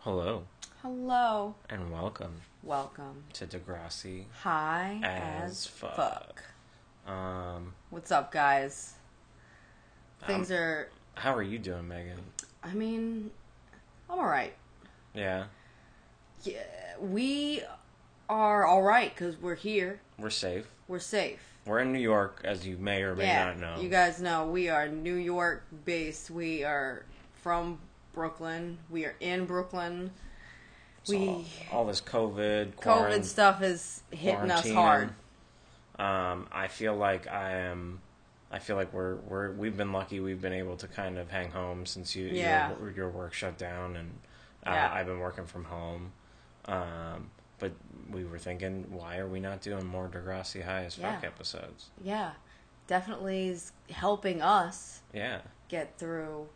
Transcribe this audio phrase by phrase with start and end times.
[0.00, 0.44] Hello
[0.82, 1.54] Hello.
[1.68, 3.24] and welcome Welcome.
[3.34, 4.24] to Degrassi.
[4.42, 5.96] Hi As as, fuck.
[5.96, 6.42] fuck.
[7.12, 8.94] Um, What's up, guys?
[10.26, 10.88] Things Um, are.
[11.14, 12.18] how are you doing, Megan?
[12.62, 13.30] I mean,
[14.10, 14.54] I'm alright.
[15.14, 15.44] Yeah,
[16.44, 16.62] Yeah,
[17.00, 17.62] we
[18.28, 20.00] are alright because we're here.
[20.18, 20.66] we're safe.
[20.86, 21.40] We're safe.
[21.66, 23.82] We're in New York, as you may or may yeah, not know.
[23.82, 26.30] you guys know we are New York based.
[26.30, 27.04] We are
[27.42, 27.78] from
[28.12, 28.78] Brooklyn.
[28.90, 30.10] We are in Brooklyn.
[31.04, 35.10] So we all, all this COVID, COVID stuff is hitting us hard.
[35.98, 38.00] Um, I feel like I am.
[38.50, 40.20] I feel like we're we're we've been lucky.
[40.20, 42.72] We've been able to kind of hang home since you Yeah.
[42.80, 44.10] your, your work shut down, and
[44.66, 44.92] uh, Yeah.
[44.92, 46.12] I've been working from home.
[46.66, 47.72] Um, but
[48.10, 51.28] we were thinking, why are we not doing more Degrassi High as fuck Yeah.
[51.28, 51.86] episodes?
[52.02, 52.30] Yeah,
[52.86, 55.40] definitely is helping us Yeah.
[55.68, 56.48] get through.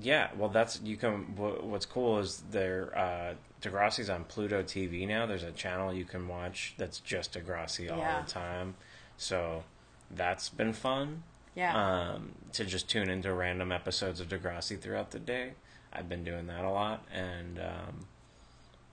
[0.00, 1.34] Yeah, well, that's you can.
[1.36, 2.96] What's cool is there.
[2.96, 5.26] Uh, Degrassi's on Pluto TV now.
[5.26, 8.22] There's a channel you can watch that's just Degrassi all Yeah.
[8.22, 8.76] the time.
[9.16, 9.64] So
[10.10, 11.24] that's been fun.
[11.56, 11.74] Yeah.
[12.12, 15.54] Um, to just tune into random episodes of Degrassi throughout the day.
[15.92, 18.06] I've been doing that a lot, and um,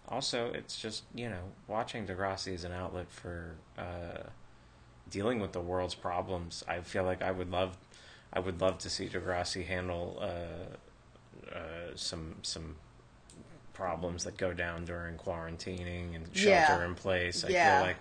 [0.07, 4.23] also it's just you know watching Degrassi is an outlet for uh,
[5.11, 6.63] dealing with the world's problems.
[6.67, 7.77] I feel like I would love,
[8.33, 10.75] I would love to see Degrassi handle uh,
[11.55, 12.75] uh, some some
[13.73, 16.85] problems that go down during quarantining and shelter Yeah.
[16.85, 17.43] in place.
[17.43, 17.77] I Yeah.
[17.79, 17.97] feel like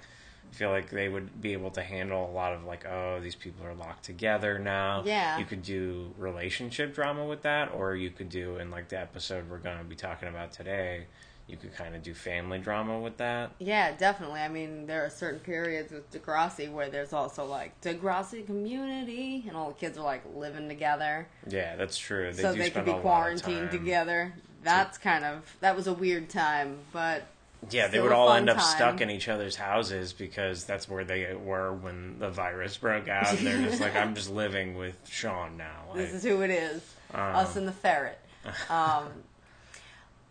[0.51, 3.35] I feel like they would be able to handle a lot of like, oh, these
[3.35, 5.03] people are locked together now.
[5.05, 5.37] Yeah.
[5.37, 9.51] You could do relationship drama with that, or you could do in like the episode
[9.51, 11.07] we're gonna be talking about today,
[11.47, 13.51] you could kind of do family drama with that.
[13.59, 14.41] Yeah, definitely.
[14.41, 19.57] I mean, there are certain periods with Degrassi where there's also like Degrassi community, and
[19.57, 22.33] all the kids are like living together, Yeah, that's true.
[22.33, 24.33] They so they could be a lot of quarantined together.
[24.63, 27.25] That's kind of that was a weird time, but
[27.71, 28.65] Yeah, they would all end up time.
[28.77, 33.29] stuck in each other's houses because that's where they were when the virus broke out.
[33.37, 35.83] And they're just like, I'm just living with Sean now.
[35.95, 38.19] this I- is who it is, Um, us and the ferret.
[38.71, 39.09] Um,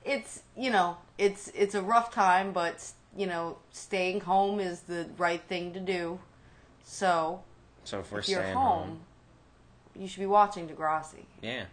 [0.05, 5.07] it's you know it's it's a rough time, but you know staying home is the
[5.17, 6.19] right thing to do.
[6.83, 7.43] So
[7.83, 8.99] so if if you're staying home, home,
[9.95, 11.25] you should be watching Degrassi.
[11.41, 11.65] yeah,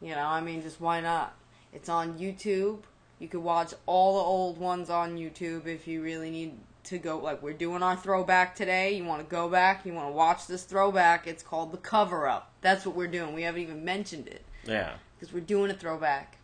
[0.00, 1.34] You know, I mean, just why not?
[1.72, 2.80] It's on YouTube.
[3.18, 6.54] You could watch all the old ones on YouTube if you really need
[6.84, 7.18] to go.
[7.18, 8.96] Like, we're doing our throwback today.
[8.96, 11.26] You want to go back, you want to watch this throwback.
[11.26, 12.50] It's called The Cover Up.
[12.62, 13.32] That's what we're doing.
[13.34, 16.38] We haven't even mentioned it yeah, because we're doing a throwback.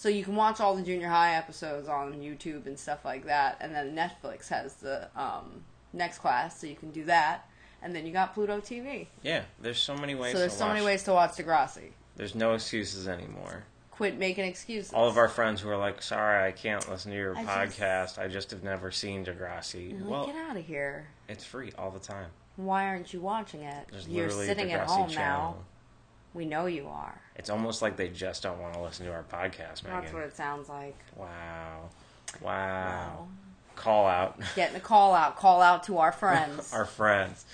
[0.00, 3.58] So you can watch all the junior high episodes on YouTube and stuff like that.
[3.60, 5.62] And then Netflix has the um,
[5.92, 7.46] next class, so you can do that.
[7.82, 9.08] And then you got Pluto TV.
[9.22, 9.42] yeah.
[9.60, 10.32] There's so many ways.
[10.32, 10.86] so there's to so many watch.
[10.86, 11.90] ways to watch Degrassi.
[12.16, 13.64] There's no excuses anymore.
[13.90, 14.94] Quit making excuses.
[14.94, 17.78] All of our friends who are like, "Sorry, I can't listen to your I just-
[17.78, 18.18] podcast.
[18.18, 21.08] I just have never seen Degrassi." Like, well, get out of here.
[21.28, 22.30] it's free all the time.
[22.56, 23.86] Why aren't you watching it?
[23.92, 25.56] There's You're sitting at home channel.
[25.58, 25.64] now.
[26.34, 27.20] We know you are.
[27.36, 30.00] It's almost like they just don't want to listen to our podcast, Megan.
[30.00, 30.96] That's what it sounds like.
[31.16, 31.88] Wow,
[32.40, 32.48] wow.
[32.86, 33.28] Wow.
[33.76, 34.38] Call out.
[34.54, 35.36] Getting a call out.
[35.36, 36.72] Call out to our friends.
[36.74, 37.44] our friends.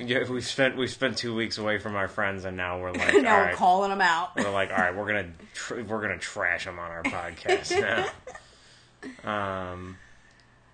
[0.00, 3.14] yeah, we spent we spent two weeks away from our friends, and now we're like,
[3.22, 4.30] now all we're right, calling them out.
[4.36, 7.80] we're like, all right, we're gonna tr- we're gonna trash them on our podcast
[9.24, 9.70] now.
[9.72, 9.96] Um,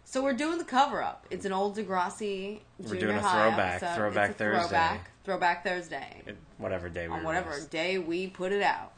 [0.05, 1.27] So we're doing the cover up.
[1.31, 3.97] It's an old Degrassi We're doing a high throwback- episode.
[3.97, 4.61] throwback it's a Thursday.
[4.69, 6.23] Throwback, throwback Thursday.
[6.27, 7.67] it, whatever day we on whatever release.
[7.67, 8.93] day we put it out.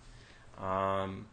[0.63, 1.27] Um,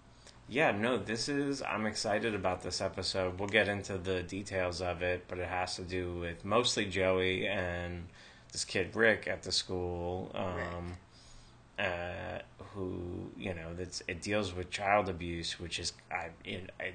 [0.47, 1.61] yeah, no, this is.
[1.61, 3.39] I'm excited about this episode.
[3.39, 7.47] We'll get into the details of it, but it has to do with mostly Joey
[7.47, 8.07] and
[8.51, 10.31] this kid Rick at the school.
[10.33, 10.97] Um,
[11.77, 12.39] uh,
[12.73, 16.93] who you know that's it deals with child abuse, which is I in I,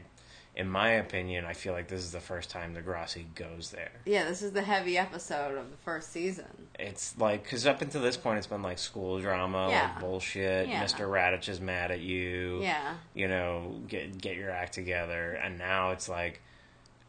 [0.56, 3.90] in my opinion, I feel like this is the first time Degrassi goes there.
[4.04, 6.46] Yeah, this is the heavy episode of the first season.
[6.78, 9.90] It's like because up until this point, it's been like school drama, Yeah.
[9.92, 10.68] like bullshit.
[10.68, 10.84] Yeah.
[10.84, 11.08] Mr.
[11.08, 12.60] Raditch is mad at you.
[12.62, 12.94] Yeah.
[13.14, 15.32] you know, get get your act together.
[15.32, 16.40] And now it's like,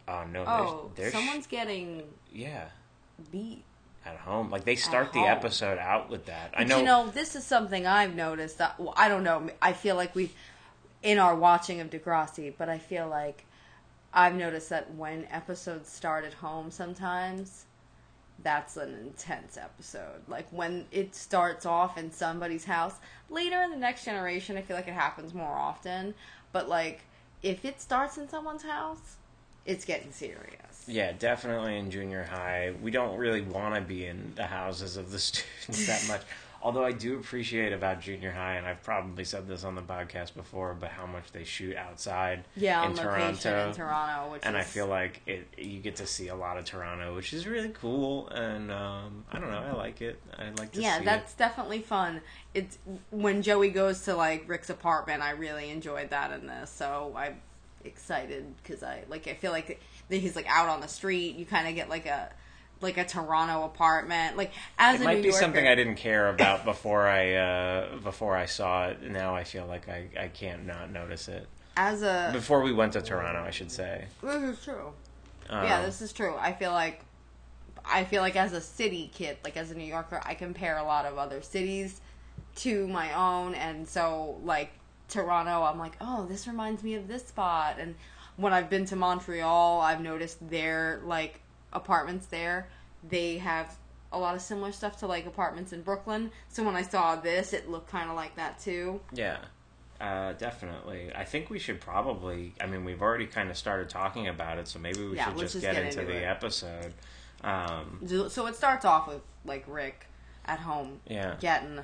[0.08, 2.02] uh, oh no, Oh, there's, there's someone's getting
[2.34, 2.66] yeah
[3.31, 3.64] beat.
[4.06, 4.50] at home.
[4.50, 6.54] Like they start the episode out with that.
[6.58, 8.58] I know, you know, this is something I've noticed.
[8.58, 9.50] That, well, I don't know.
[9.62, 10.34] I feel like we've
[11.06, 13.46] in our watching of Degrassi, but I feel like
[14.12, 17.66] I've noticed that when episodes start at home, sometimes
[18.42, 20.28] that's an intense episode.
[20.28, 22.96] Like when it starts off in somebody's house.
[23.30, 26.16] Later in the next generation, I feel like it happens more often.
[26.52, 27.02] But like
[27.44, 29.18] if it starts in someone's house,
[29.66, 30.88] it's getting serious.
[30.88, 35.12] yeah, definitely in junior high, we don't really want to be in the houses of
[35.12, 36.22] the students that much.
[36.66, 40.34] Although I do appreciate about junior high, and I've probably said this on the podcast
[40.34, 43.68] before, but how much they shoot outside Yeah, in on Toronto.
[43.70, 46.66] in Toronto, which and I feel like it you get to see a lot of
[46.66, 48.30] Toronto, which is really cool.
[48.30, 50.20] And um, I don't know, I like it.
[50.40, 52.22] I like to yeah, that's definitely fun.
[52.56, 52.80] It's
[53.12, 55.22] when Joey goes to like Rick's apartment.
[55.22, 57.42] I really enjoyed that in this, so I'm
[57.84, 59.28] excited because I like.
[59.28, 59.80] I feel like
[60.10, 61.36] he's like out on the street.
[61.36, 62.32] You kind of get like a
[62.81, 64.38] like a Toronto apartment.
[64.38, 65.01] Like as it.
[65.01, 68.36] It a might New be Yorker, something I didn't care about before I uh, before
[68.36, 69.01] I saw it.
[69.04, 71.48] Now I feel like I, I can't not notice it.
[71.77, 74.06] as a Before we went to Toronto, I should say.
[74.22, 74.94] this is true.
[75.50, 76.36] Um, yeah, this is true.
[76.39, 77.01] I feel like
[77.83, 80.83] I feel like as a city kid, like as a New Yorker, I compare a
[80.83, 82.01] lot of other cities
[82.57, 84.72] to my own, and so like
[85.10, 87.75] Toronto, I'm like, oh, this reminds me of this spot.
[87.80, 87.95] And
[88.38, 91.42] when I've been to Montreal, I've noticed their like
[91.75, 92.68] apartments there,
[93.07, 93.75] they have
[94.12, 96.31] a lot of similar stuff to like apartments in Brooklyn.
[96.50, 99.01] So when I saw this, it looked kind of like that too.
[99.13, 99.38] Yeah,
[100.01, 101.12] uh, definitely.
[101.16, 102.54] I think we should probably.
[102.62, 105.39] I mean, we've already kind of started talking about it, so maybe we Yeah, should
[105.39, 106.24] just just get, get into, into the it.
[106.24, 106.94] episode.
[107.44, 108.00] Um,
[108.30, 110.07] So it starts off with like Rick
[110.45, 111.36] at home yeah.
[111.39, 111.80] getting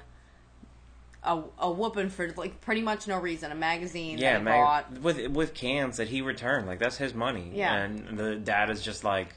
[1.23, 3.51] a, a whooping for like pretty much no reason.
[3.51, 4.91] A magazine Yeah, that he Mag- bought.
[5.01, 7.51] with with cans that he returned, like that's his money.
[7.53, 7.75] Yeah.
[7.75, 9.29] and the dad is just like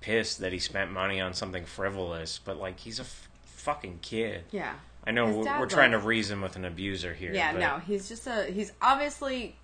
[0.00, 4.44] pissed that he spent money on something frivolous, but like he's a f- fucking kid.
[4.50, 4.74] Yeah,
[5.06, 7.32] I know His we're, dad, we're trying like- to reason with an abuser here.
[7.34, 7.52] yeah.
[7.52, 8.44] but No, he's just a.
[8.44, 9.56] He's obviously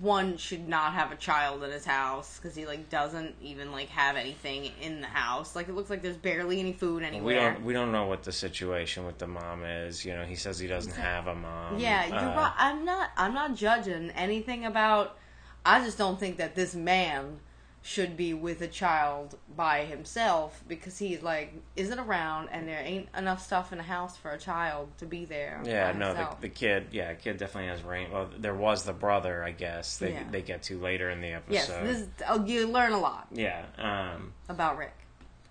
[0.00, 3.88] one should not have a child in his house because he like doesn't even like
[3.90, 5.54] have anything in the house.
[5.54, 7.24] Like it looks like there's barely any food anywhere.
[7.26, 10.04] We don't we don't know what the situation with the mom is.
[10.04, 11.78] You know, he says he doesn't have a mom.
[11.78, 12.52] Yeah, you're Uh, right.
[12.58, 13.10] I'm not.
[13.16, 15.16] I'm not judging anything about.
[15.64, 17.38] I just don't think that this man
[17.80, 23.08] should be with a child by himself because he's like isn't around and there ain't
[23.16, 25.62] enough stuff in the house for a child to be there.
[25.64, 28.10] Yeah, no, the, the kid, yeah, kid definitely has rain.
[28.10, 29.96] Well, there was the brother, I guess.
[29.98, 30.24] They Yeah.
[30.30, 31.86] they get to later in the yes, episode.
[31.86, 33.64] this is, oh, you learn a lot yeah.
[33.78, 34.32] Um.
[34.48, 34.94] about Rick.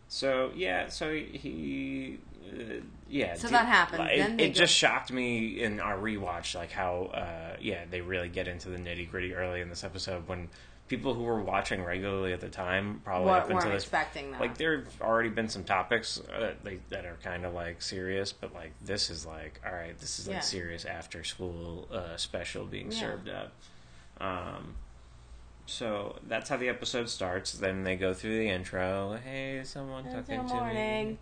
[0.07, 0.89] So yeah.
[0.89, 2.19] So he.
[2.47, 3.35] Uh, yeah.
[3.35, 3.99] So that happens.
[3.99, 7.85] like, Then it it go- just shocked me in our rewatch, like how, uh, yeah,
[7.89, 10.49] they really get into the nitty gritty early in this episode when
[10.87, 14.31] people who were watching regularly at the time, probably What up weren't until this expecting
[14.31, 14.39] that.
[14.39, 17.81] like there have already been some topics uh, that, like, that are kind of like
[17.81, 20.41] serious but like this is like all right this is like Yeah.
[20.41, 22.99] serious after school uh, special being Yeah.
[22.99, 23.51] served up
[24.21, 24.75] um
[25.65, 30.45] so that's how the episode starts then they go through the intro hey someone talking
[30.47, 31.17] to me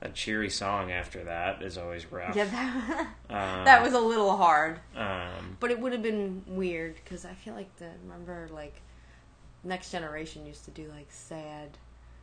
[0.00, 4.36] a cheery song after that is always rough yeah, that, um, that was a little
[4.36, 4.78] hard.
[4.96, 8.80] um But it would have been weird because I feel like the remember like
[9.64, 11.70] Next Generation used to do like sad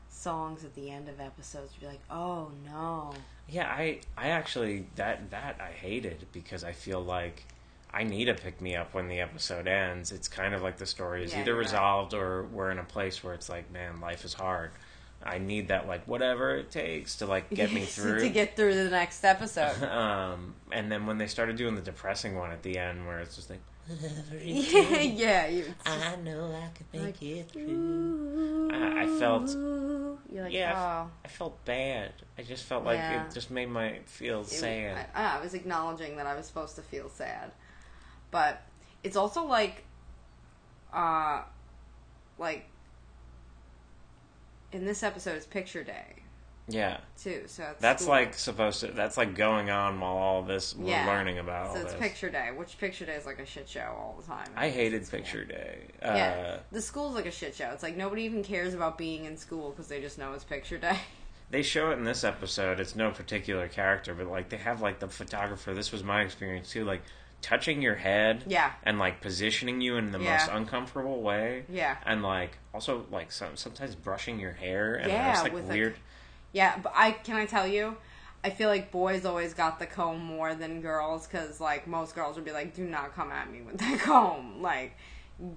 [0.10, 1.72] songs at the end of episodes.
[1.74, 3.14] You'd be like, oh no,
[3.48, 7.46] Yeah, I I actually that that I hated because I feel like
[7.92, 10.12] I need a pick me up when the episode ends.
[10.12, 11.66] It's kind of like the story is Yeah, either you're right.
[11.66, 14.72] resolved or we're in a place where it's like, man, life is hard.
[15.24, 18.20] I need that like whatever it takes to like get me through.
[18.20, 19.82] to get through the next episode.
[19.90, 23.36] um, and then when they started doing the depressing one at the end, where it's
[23.36, 23.60] just like,
[24.44, 25.66] yeah, yeah, you.
[25.86, 28.70] I know I can make Like, it through.
[28.72, 29.50] I- I felt-
[30.32, 31.12] like, Yeah, oh.
[31.26, 32.12] I felt bad.
[32.38, 33.26] I just felt like Yeah.
[33.26, 35.08] it just made my feel It- sad.
[35.16, 37.52] I, I was acknowledging that I was supposed to feel sad,
[38.32, 38.62] but
[39.04, 39.84] it's also like,
[40.94, 41.42] uh,
[42.38, 42.66] like
[44.72, 46.19] in this episode, it's picture day
[46.70, 46.98] yeah.
[47.22, 47.44] too.
[47.48, 48.14] So it's That's school.
[48.16, 48.88] like supposed to.
[48.88, 51.08] That's like going on while all this we're Yeah.
[51.08, 52.02] learning about so it's this.
[52.02, 54.48] picture day, which picture day is like a shit show all the time.
[54.56, 55.88] I hated It's picture day.
[56.02, 57.70] Uh, Yeah, the school's like a shit show.
[57.72, 60.78] It's like nobody even cares about being in school because they just know it's picture
[60.78, 60.98] day.
[61.52, 62.80] They show it in this episode.
[62.80, 65.74] It's no particular character, but like they have like the photographer.
[65.74, 66.86] This was my experience too.
[66.86, 67.02] Like
[67.42, 70.34] touching your head Yeah, and like positioning you in the Yeah.
[70.38, 75.42] most uncomfortable way, yeah, and like also like some sometimes brushing your hair and Yeah,
[75.42, 75.96] like with, like, weird.
[76.54, 76.78] Yeah.
[76.82, 77.98] But I can I tell you,
[78.44, 82.36] I feel like boys always got the comb more than girls because like most girls
[82.36, 84.96] would be like, "Do not come at me with that comb," like,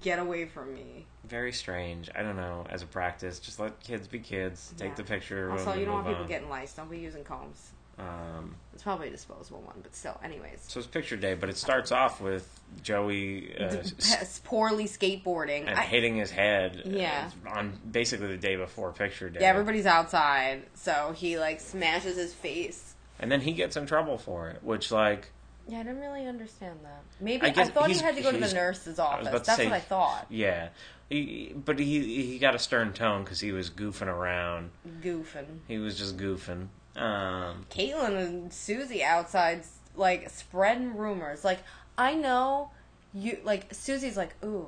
[0.01, 1.05] get away from me.
[1.25, 2.09] very strange.
[2.15, 2.65] I don't know.
[2.69, 4.73] As a practice, just let kids be kids.
[4.77, 4.95] Take Yeah.
[4.95, 5.51] the picture.
[5.51, 6.73] Also, you don't want people getting lice.
[6.73, 7.71] Don't be using combs.
[7.99, 10.19] Um, It's probably a disposable one, but still.
[10.23, 12.47] Anyways, so it's picture day, but it starts off with
[12.81, 15.67] Joey uh, D- s- p- poorly skateboarding.
[15.67, 17.29] and I- hitting his head uh, Yeah.
[17.47, 19.41] on basically the day before picture day.
[19.41, 22.95] yeah, everybody's outside, so he like smashes his face.
[23.19, 25.31] and then he gets in trouble for it, which like
[25.67, 27.03] Yeah, I didn't really understand that.
[27.21, 29.27] Maybe I I, thought he had to go to the nurse's office.
[29.29, 30.25] That's say- what I thought.
[30.31, 30.69] yeah,
[31.09, 34.71] he, but he he got a stern tone because he was goofing around.
[35.01, 35.59] Goofing.
[35.67, 36.69] He was just goofing.
[36.95, 39.63] Um, Caitlin and Susie outside,
[39.95, 41.43] like spreading rumors.
[41.43, 41.59] Like
[41.97, 42.71] I know
[43.13, 43.39] you.
[43.43, 44.67] Like Susie's like, ooh,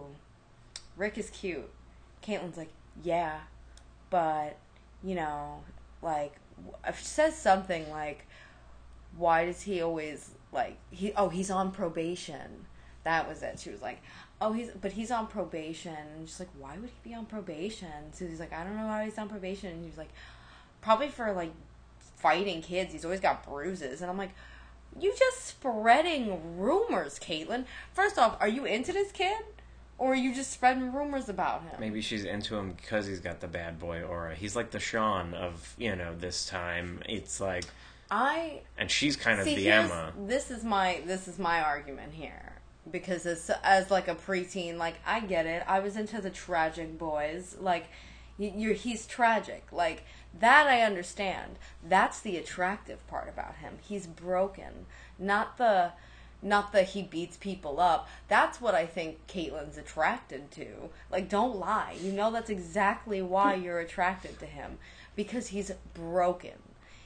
[0.97, 1.69] Rick is cute.
[2.23, 2.71] Caitlin's like,
[3.03, 3.39] yeah,
[4.09, 4.57] but
[5.03, 5.61] you know,
[6.01, 6.35] like
[6.93, 8.25] says something like,
[9.17, 11.13] why does he always like he?
[11.15, 12.65] Oh, he's on probation.
[13.03, 13.59] That was it.
[13.59, 14.01] She was like,
[14.41, 15.95] oh, he's but he's on probation.
[16.15, 18.13] And she's like, why would he be on probation?
[18.13, 19.71] Susie's like, I don't know why he's on probation.
[19.71, 20.09] And he's like,
[20.81, 21.51] probably for like
[22.25, 22.91] fighting kids.
[22.91, 24.01] He's always got bruises.
[24.01, 24.31] And I'm like,
[24.99, 27.65] you just spreading rumors, Caitlin.
[27.93, 29.43] First off, are you into this kid?
[29.99, 31.79] Or are you just spreading rumors about him?
[31.79, 34.33] maybe she's into him because he's got the bad boy aura.
[34.33, 37.01] He's like the Sean of you know this time.
[37.07, 37.65] It's like,
[38.09, 39.55] I and she's kind of see.
[39.55, 40.11] the Emma.
[40.25, 42.55] This is my this is my argument here
[42.91, 45.63] because as as like a preteen, like I get it.
[45.65, 47.55] I was into the tragic boys.
[47.57, 47.85] Like
[48.37, 49.65] you're he's tragic.
[49.71, 50.03] Like
[50.39, 51.57] that I understand.
[51.87, 53.75] That's the attractive part about him.
[53.81, 54.85] He's broken,
[55.17, 55.93] not the
[56.41, 58.07] not that he beats people up.
[58.27, 60.89] That's what I think Caitlin's attracted to.
[61.11, 61.95] Like, don't lie.
[61.99, 64.77] You know that's exactly why you're attracted to him.
[65.15, 66.51] Because he's broken.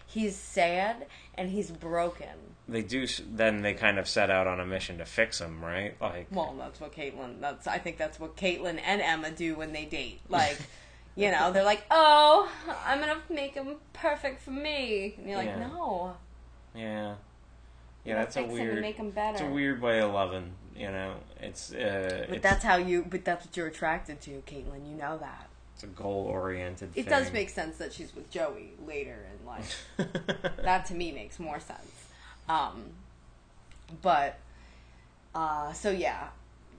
[0.06, 1.06] He's sad
[1.36, 2.56] and he's broken.
[2.68, 3.08] They do.
[3.26, 5.96] Then they kind of set out on a mission to fix him, right?
[6.02, 7.40] Like, Well, that's what Caitlin.
[7.40, 10.20] That's I think that's what Caitlin and Emma do when they date.
[10.28, 10.60] Like,
[11.20, 12.50] you know, they're like, "Oh,
[12.86, 15.68] I'm gonna make him perfect for me," and you're like, Yeah.
[15.68, 16.16] "No,
[16.74, 17.16] yeah,
[18.06, 18.16] yeah.
[18.16, 18.82] That's a fix him and weird.
[18.82, 20.54] make him better." It's a weird way of loving.
[20.78, 23.06] You know, it's uh, But it's, that's how you.
[23.10, 24.90] But that's what you're attracted to, Caitlin.
[24.90, 25.50] You know that.
[25.74, 26.92] it's a goal oriented.
[26.96, 29.86] It does make sense that she's with Joey later in life.
[30.64, 32.06] that to me makes more sense.
[32.48, 32.92] Um,
[34.02, 34.40] but
[35.36, 36.30] uh, so yeah,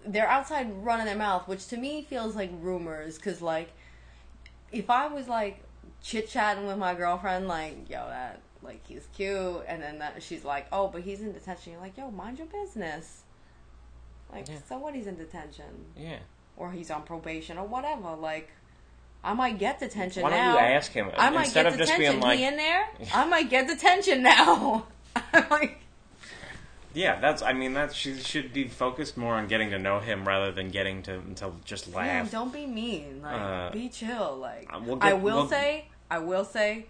[0.07, 3.19] they're outside running their mouth, which to me feels like rumors.
[3.19, 3.71] Cause like,
[4.73, 5.63] if I was like
[6.03, 10.45] chit chatting with my girlfriend, like yo, that like he's cute, and then that, she's
[10.45, 11.73] like, oh, but he's in detention.
[11.73, 13.23] You're like, yo, mind your business.
[14.33, 14.57] Like, Yeah.
[14.69, 14.95] so what?
[14.95, 16.19] He's in detention, yeah.
[16.57, 18.15] or he's on probation, or whatever.
[18.17, 18.51] Like.
[19.23, 20.53] I might get detention Why don't now.
[20.55, 22.21] you ask him I might instead get of just detention.
[22.21, 22.89] being like, he in there?
[23.13, 24.87] I might get detention now.
[25.35, 25.80] I'm like,
[26.95, 27.43] yeah, that's.
[27.43, 30.71] I mean, that she should be focused more on getting to know him rather than
[30.71, 32.31] getting to to just laugh.
[32.31, 33.21] don't be mean.
[33.23, 34.37] Like, Uh, be chill.
[34.39, 36.87] Like, uh, we'll I will we'll- say, I will say,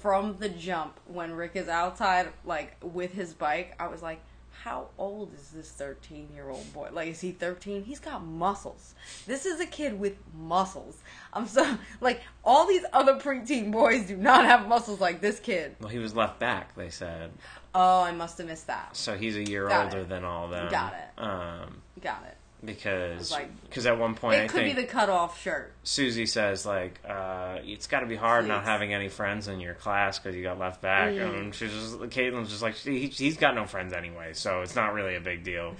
[0.00, 4.20] from the jump when Rick is outside, like with his bike, I was like,
[4.64, 6.88] how old is this 13 year old boy?
[6.92, 7.82] Like, is he 13?
[7.84, 8.94] He's got muscles.
[9.26, 10.98] This is a kid with muscles.
[11.32, 15.76] I'm so, like, all these other preteen boys do not have muscles like this kid.
[15.80, 16.74] Well, he was left back.
[16.76, 17.30] They said
[17.74, 18.96] Oh, I must have missed that.
[18.96, 19.16] so.
[19.16, 20.08] He's a year Got older it.
[20.08, 20.68] than all them.
[20.70, 21.22] Got it.
[21.22, 22.36] Um, Got it.
[22.64, 25.72] because Like- because at one point I It could be the cutoff shirt.
[25.84, 29.74] Susie says like uh, it's got to be hard not having any friends in your
[29.74, 31.12] class because you got left back.
[31.12, 31.38] Mm.
[31.38, 34.92] And she's just Caitlin's just like he, he's got no friends anyway, so it's not
[34.94, 35.76] really a big deal.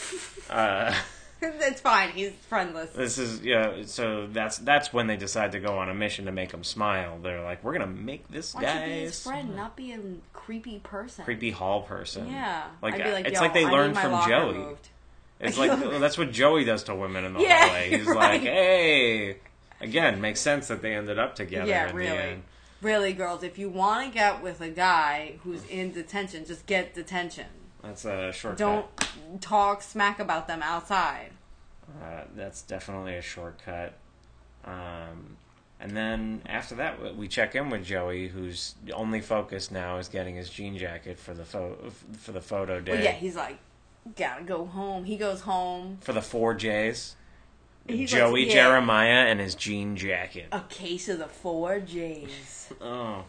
[0.50, 0.94] uh,
[1.60, 2.10] it's fine.
[2.10, 2.90] He's friendless.
[2.92, 3.82] this is yeah.
[3.84, 7.18] So that's that's when they decide to go on a mission to make him smile.
[7.22, 9.76] They're like, we're gonna make this Why guy don't you be his smile." friend, not
[9.76, 9.98] be a
[10.32, 11.24] creepy person?
[11.24, 12.28] creepy hall person.
[12.28, 12.64] Yeah.
[12.80, 14.54] like, I'd be like, it's Yo, like they learned my from locker Joey.
[14.54, 14.88] moved.
[15.40, 17.90] It's like that's what Joey does to women in the Yeah, hallway.
[17.90, 18.40] He's you're like, right.
[18.42, 19.36] hey,
[19.80, 21.68] again, makes sense that they ended up together.
[21.68, 22.10] Yeah, in really.
[22.16, 22.42] The end.
[22.80, 26.94] Really, girls, if you want to get with a guy who's in detention, just get
[26.94, 27.46] detention.
[27.82, 28.58] That's a shortcut.
[28.58, 31.30] Don't talk smack about them outside.
[32.02, 33.94] Uh, that's definitely a shortcut.
[34.64, 35.36] Um,
[35.80, 40.36] and then after that, we- check in with Joey, whose only focus now is getting
[40.36, 42.92] his jean jacket for the pho- for the photo day.
[42.92, 43.58] Well, yeah, he's like,
[44.16, 45.04] gotta go home.
[45.04, 45.98] He goes home.
[46.00, 47.16] for the four J's.
[47.88, 50.46] He's Joey like, yeah, Jeremiah and his jean jacket.
[50.52, 52.68] A case of the four J's.
[52.80, 53.24] Oh,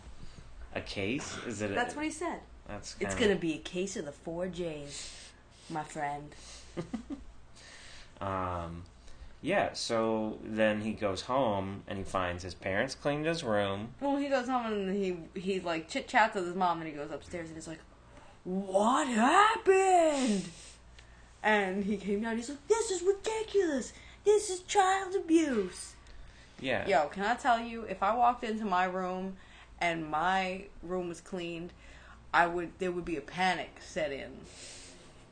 [0.76, 1.36] a case?
[1.48, 1.72] Is it?
[1.72, 2.40] A, That's what he said.
[2.74, 5.12] That's It's kinda- gonna be a case of the four J's,
[5.70, 6.34] my friend.
[8.22, 8.84] Um,
[9.42, 9.74] yeah.
[9.74, 13.90] So then he goes home and he finds his parents cleaned his room.
[14.00, 16.94] Well, he goes home and he he like chit chats with his mom, and he
[16.96, 17.82] goes upstairs and he's like,
[18.46, 20.46] "What happened?"
[21.42, 22.38] And he came down.
[22.38, 23.92] He's like, "This is ridiculous.
[24.24, 25.96] This is child abuse."
[26.62, 26.88] Yeah.
[26.88, 27.84] Yo, can I tell you?
[27.84, 29.36] If I walked into my room
[29.82, 31.74] and my room was cleaned,
[32.34, 34.32] I would there would be a panic set in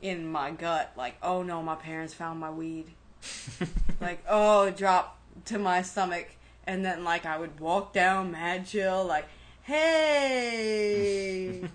[0.00, 0.92] in my gut.
[0.96, 2.86] Like, oh no, my parents found my weed.
[4.00, 6.26] like, oh, it dropped to my stomach,
[6.66, 9.26] and then like I would walk down mad chill, like,
[9.62, 11.62] hey.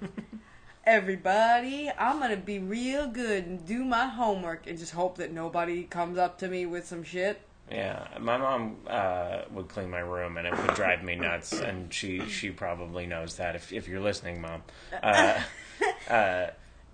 [0.85, 5.83] Everybody, I'm gonna be real good and do my homework and just hope that nobody
[5.83, 7.41] comes up to me with some shit.
[7.71, 11.51] Yeah, my mom uh, would clean my room, and it would drive me nuts.
[11.51, 13.55] And she she probably knows that.
[13.55, 14.63] If if you're listening, mom.
[15.03, 15.41] Uh,
[16.09, 16.47] uh,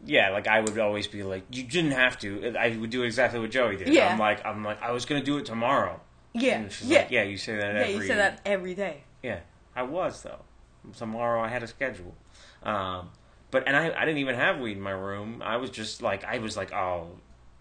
[0.06, 2.56] yeah, like I would always be like, you didn't have to.
[2.58, 3.90] I would do exactly what Joey did.
[3.90, 4.12] Yeah.
[4.12, 6.00] I'm like, I'm like, I was gonna do it tomorrow.
[6.34, 7.82] Yeah, And she's yeah, like, yeah, you say that yeah.
[7.82, 7.94] every.
[7.94, 9.04] You say that every day.
[9.22, 9.40] Yeah,
[9.76, 10.40] I was though.
[10.98, 12.16] Tomorrow I had a schedule.
[12.64, 13.12] Um,
[13.52, 15.44] but and I, I didn't even have weed in my room.
[15.46, 17.12] I was just like I was like oh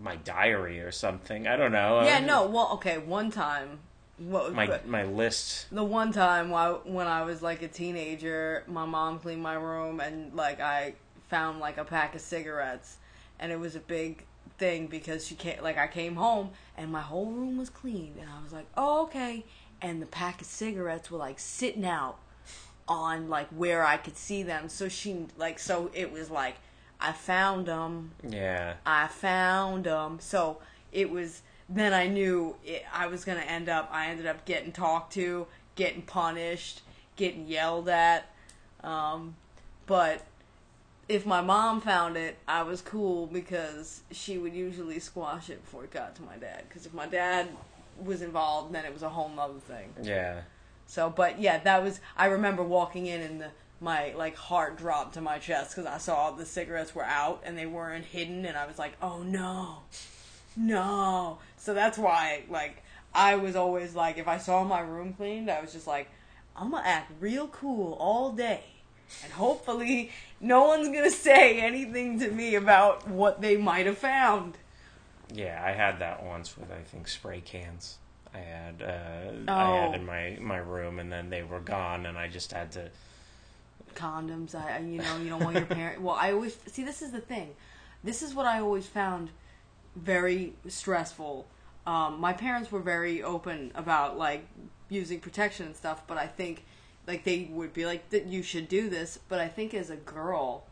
[0.03, 1.47] my diary or something.
[1.47, 2.03] I don't know.
[2.05, 2.47] Yeah, um, no.
[2.47, 2.99] Well, okay.
[2.99, 3.79] One time,
[4.19, 5.67] what My my list.
[5.73, 10.35] the one time when I was like a teenager, my mom cleaned my room and
[10.35, 10.95] like I
[11.29, 12.97] found like a pack of cigarettes,
[13.39, 14.25] and it was a big
[14.59, 18.29] thing because she came like I came home and my whole room was clean, and
[18.29, 19.45] I was like, oh okay,
[19.81, 22.19] and the pack of cigarettes were like sitting out
[22.89, 26.57] on like where I could see them, so she like so it was like
[27.03, 28.13] I found them.
[28.27, 28.75] Yeah.
[28.87, 30.19] I found them.
[30.21, 30.59] So
[30.93, 33.89] it was then I knew it, I was going to end up.
[33.93, 36.83] I ended up getting talked to, getting punished,
[37.17, 38.31] getting yelled at.
[38.85, 39.37] Um,
[39.87, 40.25] but
[41.09, 45.85] if my mom found it, I was cool because she would usually squash it before
[45.85, 46.65] it got to my dad.
[46.69, 47.49] Because if my dad
[48.03, 49.93] was involved, then it was a whole nother thing.
[50.03, 50.43] Yeah.
[50.87, 52.01] So, but yeah, that was.
[52.17, 53.51] I remember walking in and the
[53.83, 57.59] my like heart dropped to my chest because I saw the cigarettes were out and
[57.59, 59.79] they weren't hidden, and I was like, oh no,
[60.57, 61.39] no.
[61.57, 62.83] So that's why like
[63.15, 66.09] I was always like, if I saw my room cleaned, I was just like,
[66.57, 68.63] I'm gonna act real cool all day,
[69.23, 70.11] and hopefully
[70.41, 74.57] no one's gonna say anything to me about what they might have found.
[75.35, 77.99] Yeah, I had that once with I think spray cans.
[78.35, 79.93] I had uh, I had Oh.
[79.95, 82.91] in my my room, and then they were gone, and I just had to.
[83.95, 84.55] Condoms.
[84.55, 86.03] I, you know, you don't want your parent.
[86.03, 86.85] Well, I always see.
[86.85, 87.55] This is the thing.
[88.05, 89.31] This is what I always found
[89.97, 91.47] very stressful.
[91.87, 94.47] Um, my parents were very open about like
[94.89, 96.65] using protection and stuff, but I think
[97.07, 99.19] like they would be like that you should do this.
[99.29, 100.65] But I think as a girl,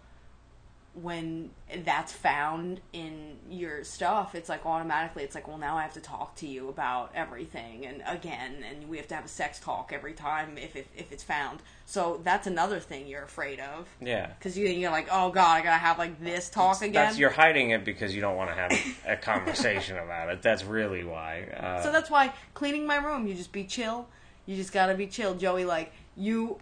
[0.94, 1.50] when
[1.84, 6.00] that's found in your stuff, it's like automatically it's like, well, now I have to
[6.00, 9.92] talk to you about everything and again, and we have to have a sex talk
[9.94, 11.60] every time if if, if it's found.
[11.86, 14.26] So that's another thing you're afraid of Yeah.
[14.38, 16.92] because you you're like, oh god, I gotta have like this talk again.
[16.92, 18.72] That's you're hiding it because you don't want to have
[19.06, 20.42] a conversation about it.
[20.42, 21.42] That's really why.
[21.56, 24.08] Uh, so that's why cleaning my room, you just be chill.
[24.46, 25.64] You just gotta be chill, Joey.
[25.64, 26.58] Like you,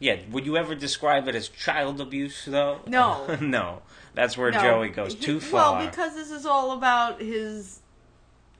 [0.00, 0.16] yeah.
[0.32, 2.80] Would you ever describe it as child abuse, though?
[2.88, 3.36] No.
[3.40, 3.82] no.
[4.14, 5.76] That's where no, Joey goes he- too far.
[5.76, 7.78] Well, because this is all about his,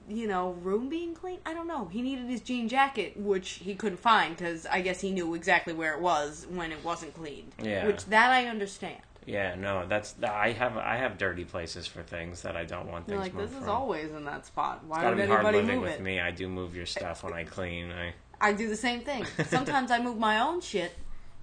[0.07, 1.39] you know, room being clean.
[1.45, 1.89] I don't know.
[1.91, 5.73] He needed his jean jacket, which he couldn't find because I guess he knew exactly
[5.73, 7.51] where it was when it wasn't cleaned.
[7.61, 7.85] Yeah.
[7.85, 9.01] Which that I understand.
[9.25, 9.85] yeah, no.
[9.87, 13.27] That's I have I have dirty places for things that I don't want You're things
[13.27, 13.75] like, moved this is from.
[13.75, 14.83] always in that spot.
[14.87, 16.01] Why It's would be hard anybody living move with it?
[16.01, 16.19] me.
[16.21, 17.91] I do move your stuff when I clean.
[17.91, 19.25] I I do the same thing.
[19.47, 20.93] Sometimes I move my own shit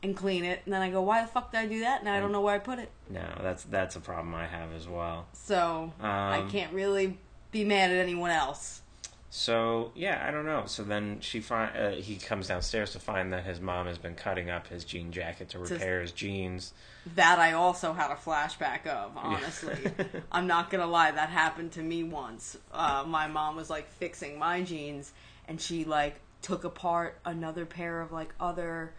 [0.02, 2.08] and clean it, and then I go, "Why the fuck did I do that?" And
[2.08, 2.90] I don't know where I put it.
[3.10, 5.26] no, that's that's a problem I have as well.
[5.32, 7.18] So I Um, can't really
[7.50, 8.82] be mad at anyone else.
[9.30, 10.64] So yeah, I don't know.
[10.66, 14.14] So then she find uh, he comes downstairs to find that his mom has been
[14.14, 16.72] cutting up his jean jacket to repair his jeans.
[17.14, 19.12] That I also had a flashback of.
[19.16, 19.76] Honestly,
[20.32, 21.10] I'm not gonna lie.
[21.10, 22.56] That happened to me once.
[22.72, 25.12] Uh, my mom was like fixing my jeans,
[25.46, 28.94] and she like took apart another pair of like other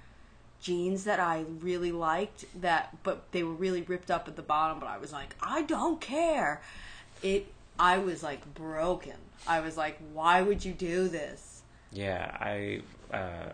[0.61, 4.79] jeans that I really liked that but they were really ripped up at the bottom
[4.79, 6.61] but I was like I don't care.
[7.23, 7.47] It
[7.79, 9.15] I was like broken.
[9.47, 11.61] I was like why would you do this?
[11.91, 12.81] Yeah, I
[13.13, 13.51] uh,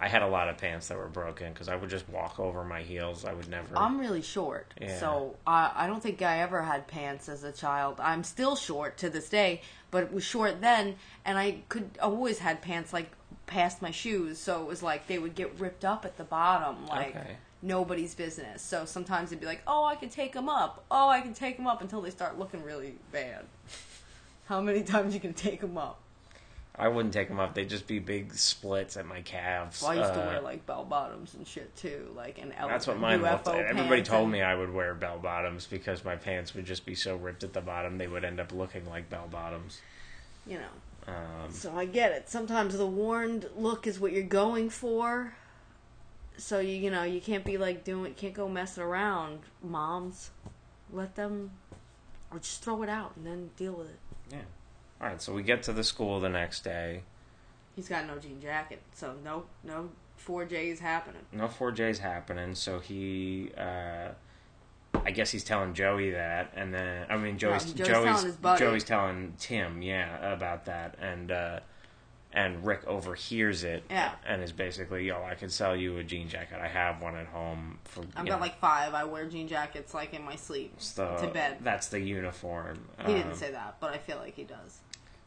[0.00, 2.62] I had a lot of pants that were broken because I would just walk over
[2.62, 3.24] my heels.
[3.24, 3.76] I would never.
[3.76, 4.96] I'm really short, Yeah.
[5.00, 7.98] so I, I don't think I ever had pants as a child.
[7.98, 12.38] I'm still short to this day, but it was short then, and I could always
[12.38, 13.10] had pants like
[13.48, 16.86] past my shoes, so it was like they would get ripped up at the bottom,
[16.86, 17.36] like Okay.
[17.62, 18.62] nobody's business.
[18.62, 21.56] So sometimes it'd be like, oh, I can take them up, oh, I can take
[21.56, 23.44] them up until they start looking really bad.
[24.46, 25.98] How many times you can take them up?
[26.80, 27.54] I wouldn't take them off.
[27.54, 29.82] They'd just be big splits at my calves.
[29.82, 32.68] Well, I used to Uh, wear like bell bottoms and shit too, like an L-
[32.68, 33.56] That's what mine UFO looked like.
[33.66, 36.94] Everybody told and- me I would wear bell bottoms because my pants would just be
[36.94, 39.80] so ripped at the bottom they would end up looking like bell bottoms.
[40.46, 40.68] you know.
[41.08, 42.28] Um, So I get it.
[42.28, 45.34] Sometimes the warned look is what you're going for.
[46.36, 50.30] So you you know you can't be like doing can't go messing around, moms.
[50.92, 51.50] Let them,
[52.30, 53.98] or just throw it out and then deal with it.
[54.30, 54.38] yeah.
[55.00, 55.20] All right.
[55.20, 57.02] So we get to the school the next day.
[57.74, 61.22] He's got no jean jacket, so no no four J's happening.
[61.32, 62.54] No 4J's happening.
[62.54, 63.50] So he.
[63.56, 64.10] Uh,
[65.04, 68.58] I guess he's telling Joey that, and then I mean Joey's Joey's Joey's telling.
[68.58, 71.60] Joey's telling Tim, yeah, about that, and uh,
[72.32, 73.84] and Rick overhears it.
[73.90, 74.12] Yeah.
[74.26, 76.58] And is basically, yo, I could sell you a jean jacket.
[76.62, 78.00] I have one at home for.
[78.16, 78.94] I've got know, like five.
[78.94, 81.58] I wear jean jackets like in my sleep to bed.
[81.62, 82.80] That's the uniform.
[83.06, 84.80] He didn't Um, say that, but I feel like he does.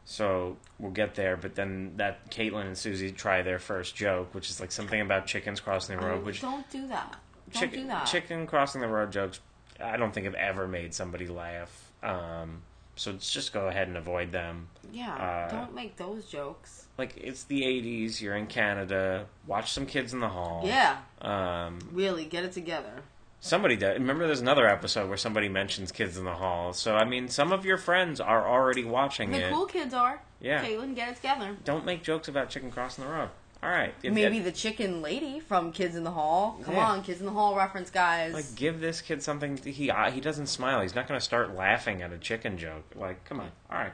[0.04, 4.50] So we'll get there, but then that Caitlin and Susie try their first joke, which
[4.50, 7.16] is like something about chickens crossing the road, Oh, which don't do that.
[7.52, 8.06] Don't chicken, do that.
[8.06, 9.38] chicken crossing the road jokes.
[9.82, 11.90] I don't think I've ever made somebody laugh.
[12.02, 12.62] Um,
[12.96, 14.68] so let's just go ahead and avoid them.
[14.92, 16.86] yeah, uh, don't make those jokes.
[16.98, 18.20] Like it's the '80s.
[18.20, 19.26] You're in Canada.
[19.46, 20.62] Watch some kids in the hall.
[20.64, 23.02] Yeah, Um, really, get it together.
[23.40, 23.98] somebody does.
[23.98, 26.72] Remember, there's another episode where somebody mentions kids in the hall.
[26.74, 29.48] So I mean, some of your friends are already watching The it.
[29.50, 30.20] The cool kids are.
[30.40, 30.62] Yeah.
[30.64, 31.56] Caitlin, get it together.
[31.64, 33.30] Don't make jokes about chicken crossing the road.
[33.62, 33.94] All right.
[34.02, 36.58] If- Maybe the chicken lady from Kids in the Hall.
[36.64, 36.88] Come Yeah.
[36.88, 38.32] on, Kids in the Hall reference, guys.
[38.34, 39.56] Like, give this kid something.
[39.58, 40.80] To, he uh, he doesn't smile.
[40.80, 42.84] He's not going to start laughing at a chicken joke.
[42.96, 43.52] Like, come on.
[43.70, 43.92] All right.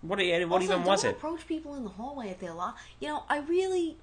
[0.00, 1.12] What you, what also, even was it?
[1.12, 2.76] approach people in the hallway if they're lost.
[2.98, 3.96] You know, I really.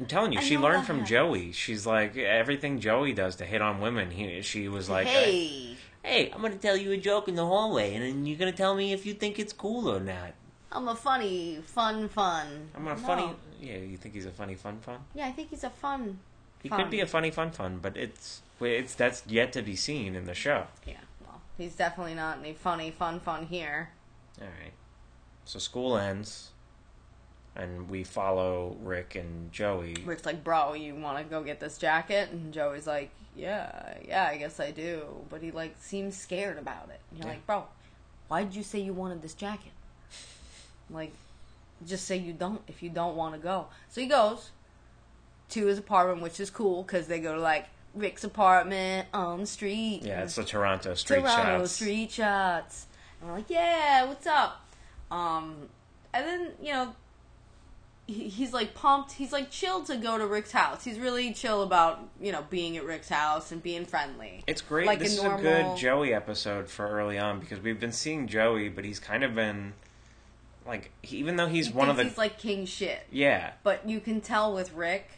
[0.00, 1.10] I'm telling you, I she learned from happens.
[1.10, 1.52] Joey.
[1.52, 4.10] She's like everything Joey does to hit on women.
[4.10, 7.44] He she was like, hey, hey, I'm going to tell you a joke in the
[7.44, 10.32] hallway, and then you're going to tell me if you think it's cool or not.
[10.72, 12.70] I'm a funny, fun, fun.
[12.74, 12.96] I'm a No.
[12.96, 13.30] funny.
[13.62, 14.98] Yeah, you think he's a funny fun fun?
[15.14, 16.18] Yeah, I think he's a fun.
[16.62, 16.80] He fun.
[16.80, 20.26] could be a funny fun fun, but it's it's that's yet to be seen in
[20.26, 20.66] the show.
[20.86, 23.90] Yeah, well, he's definitely not any funny, fun, fun here.
[24.40, 24.72] All right.
[25.44, 26.50] So school ends,
[27.56, 29.96] and we follow Rick and Joey.
[30.04, 32.30] Rick's like, bro, you want to go get this jacket?
[32.30, 35.04] And Joey's like, yeah, yeah, I guess I do.
[35.30, 37.00] But he like seems scared about it.
[37.10, 37.34] And you're Yeah.
[37.34, 37.64] like, bro,
[38.28, 39.72] why did you say you wanted this jacket?
[40.90, 41.12] Like,
[41.86, 43.66] just say you don't if you don't want to go.
[43.88, 44.50] So he goes
[45.50, 49.46] to his apartment, which is cool because they go to like Rick's apartment on the
[49.46, 50.00] street.
[50.02, 51.72] Yeah, it's the Toronto street Toronto shots.
[51.72, 52.86] street shots.
[53.20, 54.66] And we're like, yeah, what's up?
[55.10, 55.68] Um,
[56.14, 56.94] and then you know,
[58.06, 59.12] he, he's like pumped.
[59.12, 60.84] He's like chill to go to Rick's house.
[60.84, 64.42] He's really chill about you know being at Rick's house and being friendly.
[64.46, 64.86] It's great.
[64.86, 67.92] Like a this is a normal- good Joey episode for early on because we've been
[67.92, 69.74] seeing Joey, but he's kind of been
[70.66, 73.88] like, he, even though he's He one of the he's like king shit, yeah, but
[73.88, 75.10] you can tell with Rick.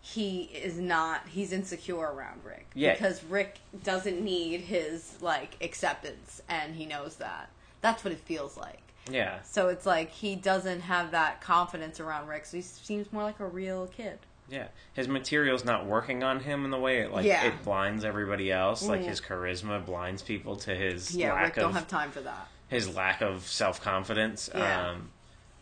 [0.00, 1.26] He is not.
[1.28, 2.92] He's insecure around Rick Yeah.
[2.92, 7.50] because Rick doesn't need his like acceptance, and he knows that.
[7.80, 8.78] That's what it feels like.
[9.10, 13.22] yeah, So it's like he doesn't have that confidence around Rick, so he seems more
[13.24, 14.18] like a real kid.
[14.48, 14.68] yeah.
[14.94, 17.44] His material's not working on him in the way it like Yeah.
[17.46, 18.82] it blinds everybody else.
[18.86, 19.06] Like Mhm.
[19.06, 22.46] his charisma blinds people to his Yeah, lack Rick of don't have time for that.
[22.68, 24.50] His lack of self confidence.
[24.54, 24.90] Yeah.
[24.90, 25.10] Um,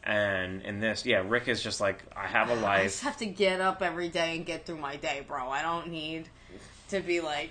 [0.03, 2.81] and in this, yeah, Rick is just like, I have a life.
[2.81, 5.49] I just have to get up every day and get through my day, bro.
[5.49, 6.29] I don't need
[6.91, 7.51] to be like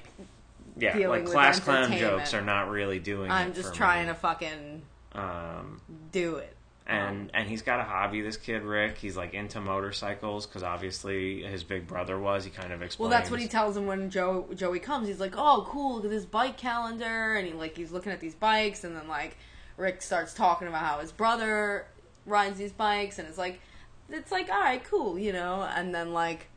[0.78, 3.32] Yeah, like class clown jokes are not really doing.
[3.32, 4.14] I'm just trying me.
[4.14, 4.82] to fucking
[5.14, 6.53] Um, do it.
[6.86, 8.22] And and he's got a hobby.
[8.22, 12.44] This kid Rick, he's like into motorcycles because obviously his big brother was.
[12.44, 13.10] He kind of explains.
[13.10, 15.08] Well, that's what he tells him when Joe Joey comes.
[15.08, 15.96] He's like, "Oh, cool!
[15.96, 19.08] Look at this bike calendar," and he like he's looking at these bikes, and then
[19.08, 19.38] like
[19.78, 21.88] Rick starts talking about how his brother
[22.26, 23.62] rides these bikes, and it's like,
[24.10, 25.68] it's like, all right, cool, you know.
[25.76, 26.48] And then like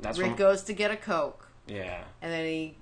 [0.00, 2.02] That's Rick when, goes to get a coke, yeah.
[2.20, 2.74] and then he,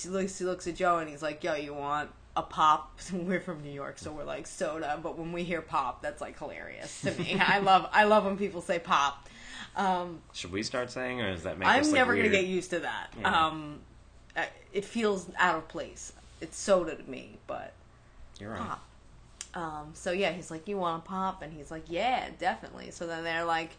[0.00, 2.98] he looks he looks at Joe, and he's like, "Yo, you want?" A pop.
[3.12, 4.98] We're from New York, so we're like soda.
[5.02, 7.36] But when we hear pop, that's like hilarious to me.
[7.38, 9.28] I love I love when people say pop.
[9.74, 12.26] Um, Should we start saying, or is that make I'm us look never weird?
[12.26, 13.08] gonna get used to that.
[13.20, 13.46] Yeah.
[13.46, 13.80] Um,
[14.72, 16.12] it feels out of place.
[16.40, 17.72] It's soda to me, but
[18.38, 18.60] You're right.
[18.60, 18.82] pop.
[19.54, 23.06] Um, so yeah, he's like, "You want a pop?" And he's like, "Yeah, definitely." So
[23.08, 23.70] then they're like,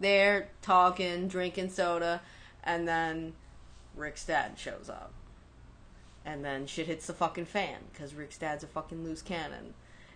[0.00, 2.20] they're talking, drinking soda,
[2.64, 3.32] and then
[3.96, 5.12] Rick's dad shows up,
[6.24, 9.74] and then shit hits the fucking fan because Rick's dad's a fucking loose cannon.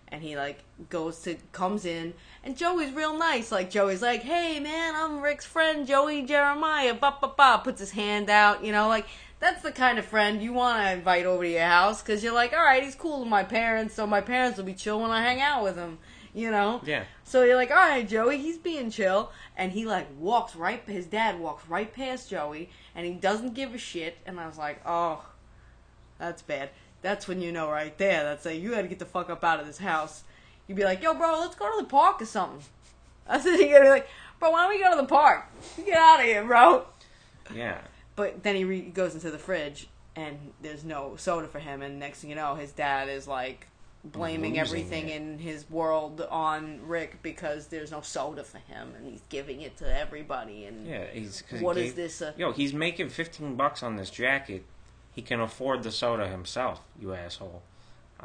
[0.09, 3.51] And he like goes to comes in, and Joey's real nice.
[3.51, 7.59] Like Joey's like, "Hey man, I'm Rick's friend, Joey Jeremiah." Ba ba ba.
[7.61, 9.05] Puts his hand out, you know, like
[9.39, 12.33] that's the kind of friend you want to invite over to your house because you're
[12.33, 15.11] like, all right, he's cool with my parents, so my parents will be chill when
[15.11, 15.99] I hang out with him,
[16.33, 16.81] you know?
[16.83, 17.03] Yeah.
[17.23, 20.81] So you're like, all right, Joey, he's being chill, and he like walks right.
[20.87, 24.17] His dad walks right past Joey, and he doesn't give a shit.
[24.25, 25.23] And I was like, oh,
[26.17, 26.69] that's bad.
[27.01, 28.23] That's when you know right there.
[28.23, 30.23] That's like you got to get the fuck up out of this house.
[30.67, 32.61] You'd be like, yo, bro, let's go to the park or something.
[33.27, 34.07] I said, you're gonna be like,
[34.39, 35.45] bro, why don't we go to the park?
[35.85, 36.85] Get out of here, bro.
[37.53, 37.79] Yeah.
[38.15, 41.81] But then he re- goes into the fridge and there's no soda for him.
[41.81, 43.67] And next thing you know, his dad is like
[44.03, 45.21] blaming everything it.
[45.21, 49.77] in his world on Rick because there's no soda for him and he's giving it
[49.77, 50.65] to everybody.
[50.65, 51.05] And Yeah.
[51.13, 51.43] He's.
[51.59, 52.21] What he is this?
[52.21, 54.65] Uh, Yo, he's making 15 bucks on this jacket.
[55.17, 57.63] He can afford the soda himself, you asshole.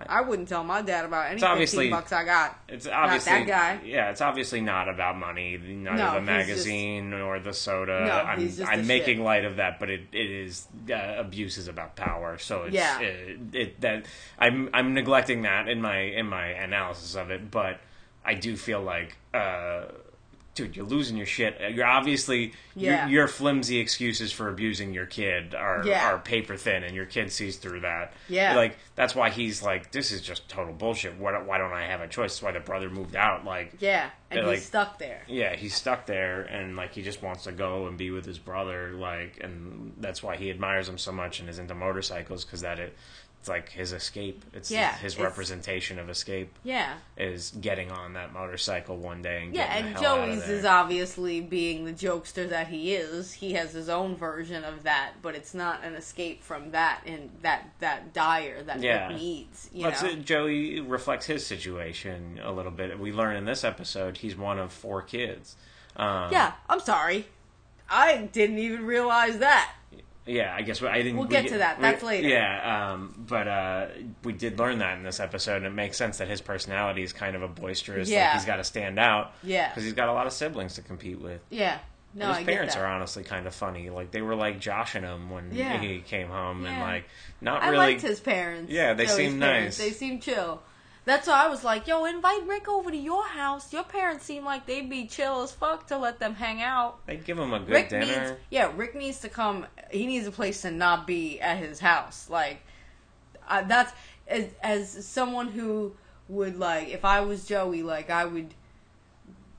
[0.07, 2.59] I wouldn't tell my dad about any It's obviously- fifteen bucks I got.
[2.69, 3.87] It's obviously not that guy.
[3.87, 5.57] Yeah, it's obviously not about money.
[5.57, 8.05] Neither No, the magazine nor the soda.
[8.05, 9.25] No, I'm he's just I'm making shit.
[9.25, 12.37] light of that, but it, it is uh, abuse is about power.
[12.37, 13.01] So it's Yeah.
[13.01, 14.05] it, it that
[14.39, 17.81] I'm I'm neglecting that in my in my analysis of it, but
[18.23, 19.17] I do feel like.
[19.33, 19.85] Uh,
[20.55, 21.59] Dude, you're losing your shit.
[21.63, 23.05] Uh, you're obviously Yeah.
[23.07, 26.07] your, your flimsy excuses for abusing your kid are Yeah.
[26.13, 28.13] are paper thin, and your kid sees through that.
[28.29, 28.55] Yeah.
[28.55, 31.17] like that's why he's like, this is just total bullshit.
[31.17, 32.33] Why, why don't I have a choice?
[32.35, 33.47] That's why the brother moved out.
[33.47, 35.23] Like, Yeah, and uh, he's like- stuck there.
[35.27, 38.39] yeah, he's stuck there, and like he just wants to go and be with his
[38.39, 38.93] brother.
[38.93, 42.79] Like, and that's why he admires him so much and is into motorcycles because that
[42.79, 42.95] it,
[43.43, 44.45] it's like his escape.
[44.55, 49.43] It's Yeah, his it's- representation of escape Yeah, is getting on that motorcycle one day
[49.43, 52.69] and yeah, getting and the hell out of Joey's is obviously being the jokester that
[52.69, 53.33] he is.
[53.33, 57.31] He has his own version of that, but it's not an escape from that and
[57.43, 59.09] that that dire that Yeah.
[59.09, 59.69] Needs.
[59.73, 62.97] You Let's, know, Joey reflects his situation a little bit.
[62.97, 65.57] We learn in this episode he's one of four kids.
[65.97, 66.53] Um, yeah.
[66.69, 67.27] I'm sorry,
[67.91, 69.73] I didn't even realize that.
[70.27, 71.17] Yeah, I guess we- I didn't.
[71.19, 71.79] We'll we get to that.
[71.79, 72.29] we- That's later.
[72.29, 73.87] Yeah, um, but uh,
[74.23, 77.13] we did learn that in this episode, and it makes sense that his personality is
[77.13, 78.09] kind of a boisterous.
[78.09, 78.27] Yeah.
[78.27, 79.33] Like he's got to stand out.
[79.43, 79.69] Yeah.
[79.69, 81.41] because he's got a lot of siblings to compete with.
[81.51, 81.79] Yeah,
[82.15, 83.91] no, And I his get parents are honestly kind of funny.
[83.91, 85.79] Like they were like joshing him when Yeah.
[85.81, 87.05] he came home, and like
[87.41, 87.77] not really.
[87.77, 88.71] I liked his parents.
[88.71, 89.77] Yeah, they seem nice.
[89.79, 90.63] They seem chill.
[91.05, 93.73] That's why I was like, yo, invite Rick over to your house.
[93.73, 97.05] Your parents seem like they'd be chill as fuck to let them hang out.
[97.07, 98.29] They give him a good Rick dinner.
[98.29, 99.67] needs, yeah, Rick needs to come.
[99.91, 102.31] He needs a place to not be at his house.
[102.31, 102.63] Like,
[103.49, 103.93] uh, that's
[104.29, 105.95] as as someone who
[106.29, 108.55] would like, if I was Joey, like I would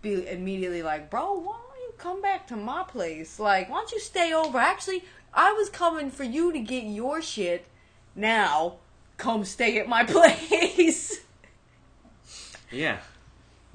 [0.01, 3.37] be immediately like, bro, why don't you come back to my place?
[3.37, 4.57] Like, why don't you stay over?
[4.57, 5.03] Actually,
[5.33, 7.65] I was coming for you to get your shit.
[8.15, 8.75] Now,
[9.17, 11.19] come stay at my place.
[12.73, 12.97] Yeah,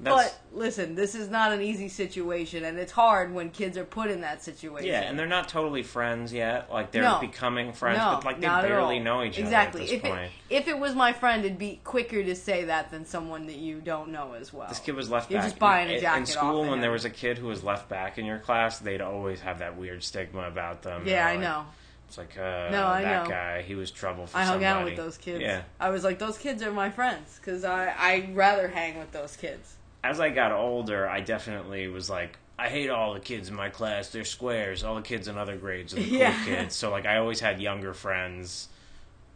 [0.01, 3.83] that's but listen, this is not an easy situation, and it's hard when kids are
[3.83, 4.87] put in that situation.
[4.87, 6.71] yeah, and they're not totally friends yet.
[6.71, 7.19] Like they're No.
[7.19, 9.81] becoming friends, no, but like they barely know each exactly.
[9.83, 10.31] other at if this it point.
[10.49, 13.81] if it was my friend, it'd be quicker to say that than someone that you
[13.81, 14.69] don't know as well.
[14.69, 15.49] This kid was left You're back.
[15.49, 16.69] just buying a in, jacket in school.
[16.69, 19.59] When there was a kid who was left back in your class, they'd always have
[19.59, 21.03] that weird stigma about them.
[21.05, 21.65] yeah, I like- know.
[22.09, 23.29] It's like uh, No, I that know.
[23.29, 23.61] guy.
[23.61, 24.65] He was trouble for I hung somebody.
[24.65, 25.41] out with those kids.
[25.41, 25.61] Yeah.
[25.79, 29.37] I was like, those kids are my friends because I I rather hang with those
[29.37, 29.75] kids.
[30.03, 33.69] As I got older, I definitely was like, I hate all the kids in my
[33.69, 34.09] class.
[34.09, 34.83] They're squares.
[34.83, 36.45] All the kids in other grades are the cool Yeah.
[36.45, 36.73] kids.
[36.75, 38.69] So like, I always had younger friends,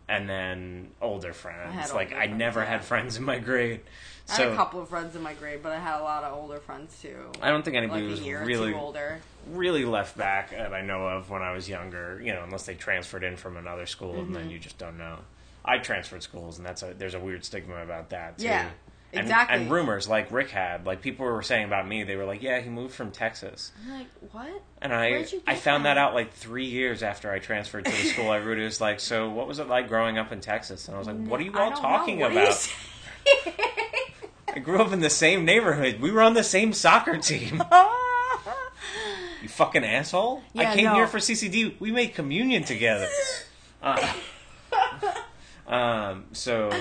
[0.09, 1.73] and then older friends.
[1.75, 2.65] had like older I friends, never yeah.
[2.69, 3.81] had friends in my grade.
[4.29, 6.23] I So had a couple of friends in my grade, but I had a lot
[6.23, 7.31] of older friends too.
[7.41, 9.19] I don't think anybody a was really older.
[9.51, 12.21] really left back that I know of when I was younger.
[12.23, 14.33] You know, unless they transferred in from another school, and Mm-hmm.
[14.33, 15.17] then you just don't know.
[15.65, 18.45] I transferred schools, and that's a there's a weird stigma about that too.
[18.45, 18.69] Yeah,
[19.11, 19.57] And- exactly.
[19.57, 22.59] And, rumors like Rick had, like people were saying about me, they were like, "Yeah,
[22.61, 24.61] he moved from Texas," I'm like, what?
[24.81, 25.97] and I I found that that?
[25.97, 28.29] out like three years after I transferred to the school.
[28.31, 30.97] I Everybody was like, "So what was it like growing up in Texas?" And I
[30.99, 32.29] was like, "What are you all talking know.
[32.29, 32.89] What are you about?" saying?
[34.55, 35.99] I grew up in the same neighborhood.
[35.99, 37.63] We were on the same soccer team.
[39.41, 40.41] You fucking asshole!
[40.53, 40.93] Yeah, I came no.
[40.95, 41.77] here for CCD.
[41.77, 43.09] We made communion together.
[43.81, 44.13] Uh,
[45.67, 46.71] um, so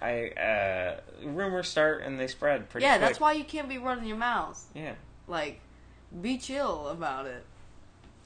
[0.00, 2.84] I uh, rumors start and they spread pretty.
[2.86, 3.08] yeah, quick.
[3.08, 4.64] that's why you can't be running your mouth.
[4.76, 4.94] Yeah,
[5.26, 5.58] Like,
[6.22, 7.44] be chill about it.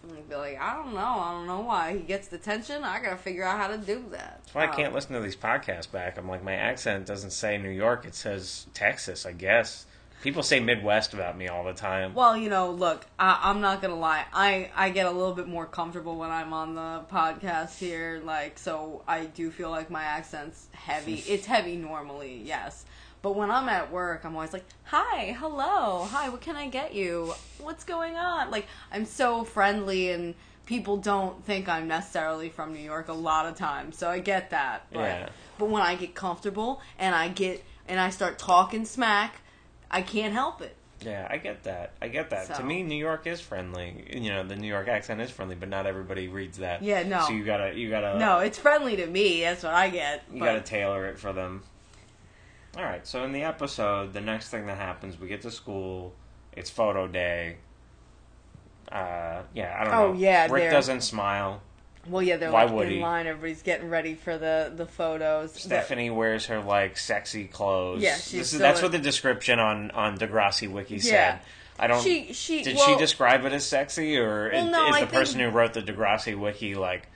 [0.03, 2.85] And be like, I don't know, I don't know why he gets the attention.
[2.85, 4.41] I gotta figure out how to do that.
[4.43, 6.17] that's why I Um, can't listen to these podcasts back.
[6.19, 9.27] I'm like, my accent doesn't say New York; it says Texas.
[9.27, 9.87] I guess
[10.23, 12.15] people say Midwest about me all the time.
[12.15, 14.25] Well, you know, look, I, I'm not gonna lie.
[14.33, 18.59] I I get a little bit more comfortable when I'm on the podcast here, like
[18.59, 19.03] so.
[19.07, 21.17] I do feel like my accent's heavy.
[21.27, 22.85] it's heavy normally, yes.
[23.21, 26.29] But when I'm at work, I'm always like, "Hi, hello, hi.
[26.29, 27.35] What can I get you?
[27.59, 30.35] What's going on?" Like I'm so friendly, and
[30.67, 33.97] people don't think I'm necessarily from New York a lot of times.
[33.99, 34.87] So I get that.
[34.93, 35.29] But, Yeah.
[35.59, 39.37] But when I get comfortable and I get and I start talking smack,
[39.91, 40.77] I can't help it.
[41.01, 41.93] Yeah, I get that.
[42.03, 42.49] I get that.
[42.49, 44.05] So- To me, New York is friendly.
[44.13, 46.83] You know, the New York accent is friendly, but not everybody reads that.
[46.83, 47.21] Yeah, no.
[47.27, 49.41] So you gotta, you gotta, No, it's friendly to me.
[49.41, 50.25] That's what I get.
[50.33, 51.63] You but- got to tailor it for them.
[52.77, 53.07] All right.
[53.07, 56.15] So in the episode, the next thing that happens, we get to school.
[56.53, 57.57] It's photo day.
[58.91, 60.19] Uh, yeah, I don't Oh, know.
[60.19, 61.61] yeah, Rick they're- doesn't smile.
[62.07, 63.01] well, yeah, they're Why like would in he?
[63.01, 63.27] line.
[63.27, 65.53] Everybody's getting ready for the the photos.
[65.55, 68.01] Stephanie wears her like sexy clothes.
[68.01, 71.01] Yeah, she's this is that's what the description on on Degrassi Wiki Yeah.
[71.03, 71.41] said.
[71.79, 72.03] I don't.
[72.03, 74.99] She she did well, she describe it as sexy, or Well, is, no, is the
[75.01, 77.09] think- person who wrote the Degrassi Wiki like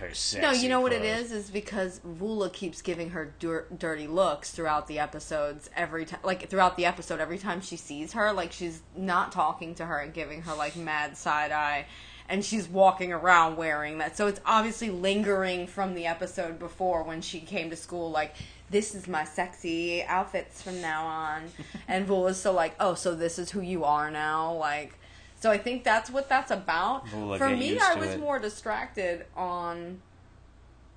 [0.00, 1.32] her sexy No, you know what it is?
[1.32, 5.70] Is because Voula keeps giving her dir- dirty looks throughout the episodes.
[5.76, 9.74] Every time, like throughout the episode, every time she sees her, like she's not talking
[9.76, 11.86] to her and giving her like mad side eye,
[12.28, 14.16] and she's walking around wearing that.
[14.16, 18.10] So it's obviously lingering from the episode before when she came to school.
[18.10, 18.34] Like
[18.70, 21.50] this is my sexy outfits from now on,
[21.88, 24.94] and Voula's so like, oh, so this is who you are now, like.
[25.40, 27.06] So I think that's what that's about.
[27.06, 28.20] Voula, For me, I was it.
[28.20, 30.00] more distracted on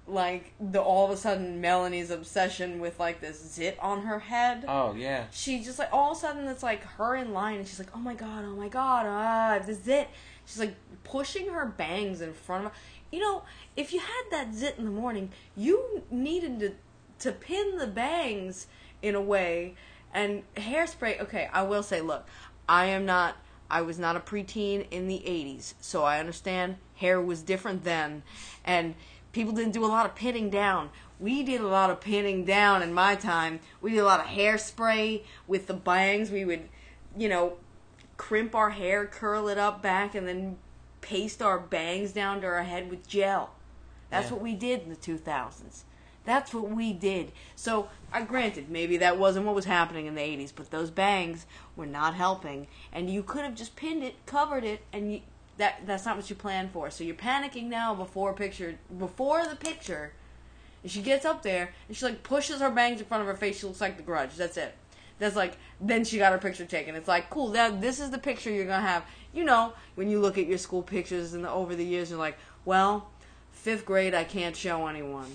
[0.06, 4.66] like the all of a sudden Melanie's obsession with like this zit on her head.
[4.68, 5.26] Oh yeah.
[5.32, 7.96] She just like all of a sudden it's like her in line and she's like,
[7.96, 10.10] oh my god, oh my god, ah, the zit.
[10.46, 10.76] She's like
[11.06, 12.78] pushing her bangs in front of her.
[13.12, 13.44] You know,
[13.78, 16.74] if you had that zit in the morning, you needed to
[17.20, 18.68] to pin the bangs
[19.02, 19.76] in a way
[20.14, 21.22] and hairspray.
[21.22, 22.28] Okay, I will say, look,
[22.68, 23.38] I am not.
[23.74, 28.22] I was not a preteen in the 80s, so I understand hair was different then.
[28.64, 28.94] And
[29.32, 30.92] people didn't do a lot of pinning down.
[31.20, 33.62] We did a lot of pinning down in my time.
[33.82, 36.30] We did a lot of hairspray with the bangs.
[36.30, 36.70] We would,
[37.18, 37.54] you know,
[38.16, 40.58] crimp our hair, curl it up back, and then
[41.02, 43.56] paste our bangs down to our head with gel.
[44.12, 44.34] That's Yeah.
[44.34, 45.84] what we did in the 2000s.
[46.26, 47.32] That's what we did.
[47.56, 51.46] So, I granted, maybe that wasn't what was happening in the 80s, but those bangs
[51.76, 52.68] were not helping.
[52.92, 55.22] And you could have just pinned it, covered it, and you,
[55.58, 56.90] that that's not what you planned for.
[56.90, 60.14] So you're panicking now before picture before the picture.
[60.82, 63.36] And she gets up there and she like pushes her bangs in front of her
[63.36, 63.60] face.
[63.60, 64.36] She looks like the grudge.
[64.36, 64.76] That's it.
[65.20, 66.96] That's like then she got her picture taken.
[66.96, 67.50] It's like cool.
[67.50, 69.06] That this is the picture you're gonna have.
[69.34, 72.38] You know when you look at your school pictures and over the years, you're like,
[72.66, 73.10] well,
[73.52, 75.32] fifth grade I can't show anyone.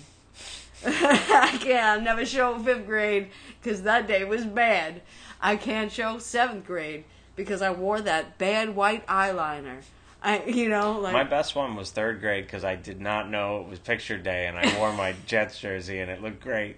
[0.86, 1.84] I can't.
[1.84, 3.30] I'll never show fifth grade
[3.62, 5.02] because that day was bad.
[5.40, 7.04] I can't show seventh grade
[7.36, 9.82] because I wore that bad white eyeliner.
[10.22, 13.60] I, you know, like My best one was third grade because I did not know
[13.60, 16.76] it was picture day, and I wore my Jets jersey, and it looked great.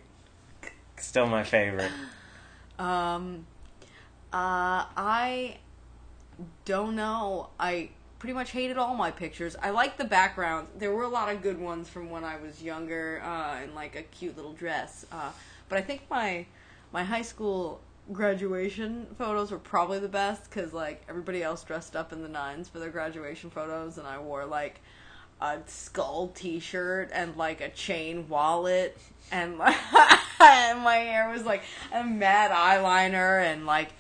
[0.99, 1.91] Still my favorite.
[2.79, 3.47] Um,
[4.33, 5.57] uh, I
[6.67, 7.49] don't know.
[7.59, 9.57] I pretty much hated all my pictures.
[9.61, 10.69] I liked the background.
[10.79, 13.97] There were a lot of good ones from when I was younger, uh, in like
[13.97, 15.05] a cute little dress.
[15.11, 15.33] Uh,
[15.69, 16.47] but I think my
[16.93, 17.81] my high school
[18.13, 22.69] graduation photos were probably the best because like everybody else dressed up in the nines
[22.69, 24.81] for their graduation photos, and I wore like
[25.41, 28.99] a skull T-shirt and like a chain wallet,
[29.33, 29.75] and my,
[30.41, 33.93] and my hair was like a mad eyeliner and like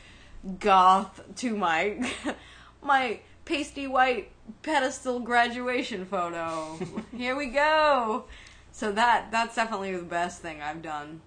[0.59, 2.13] goth to my
[2.83, 4.31] my pasty white
[4.63, 6.79] pedestal graduation photo.
[7.17, 8.25] Here we go.
[8.73, 11.21] So that that's definitely the best thing I've done.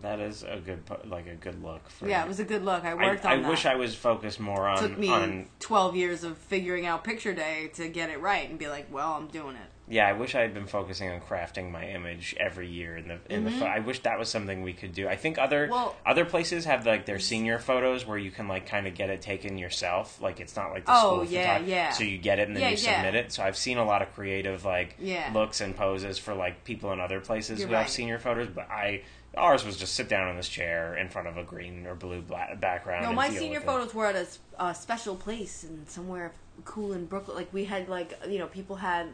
[0.00, 1.88] That is a good, like a good look.
[1.90, 2.84] For Yeah, it was a good look.
[2.84, 3.48] I I, worked I on that.
[3.50, 7.02] wish I was focused more on It took me on 12 years of figuring out
[7.02, 9.70] picture day to get it right and be like, well, I'm doing it.
[9.90, 13.18] Yeah, I wish I had been focusing on crafting my image every year in the
[13.30, 13.50] in the.
[13.50, 15.08] Pho- I wish that was something we could do.
[15.08, 15.72] I think other Mm-hmm.
[15.72, 19.08] Well- other places have like their senior photos where you can like kind of get
[19.10, 20.20] it taken yourself.
[20.20, 21.90] Like it's not like the Oh, school yeah, yeah.
[21.92, 22.96] So you get it and then Yeah, you yeah.
[23.02, 23.32] submit it.
[23.32, 25.30] So I've seen a lot of creative like Yeah.
[25.32, 28.70] looks and poses for like people in other places You're who have senior photos, but
[28.70, 29.02] I.
[29.36, 32.22] Ours was just sit down in this chair in front of a green or blue
[32.56, 33.04] background.
[33.04, 33.66] No, my senior with it.
[33.66, 34.26] photos were at
[34.58, 36.32] a special place and somewhere
[36.64, 37.36] cool in Brooklyn.
[37.36, 39.06] Like we had like you know people had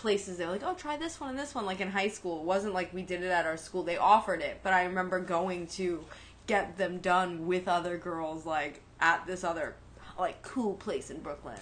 [0.00, 2.40] places they were like oh try this one and this one like in high school.
[2.40, 3.82] It wasn't like we did it at our school.
[3.82, 6.02] They offered it, but I remember going to
[6.46, 9.76] get them done with other girls like at this other
[10.18, 11.58] like cool place in Brooklyn.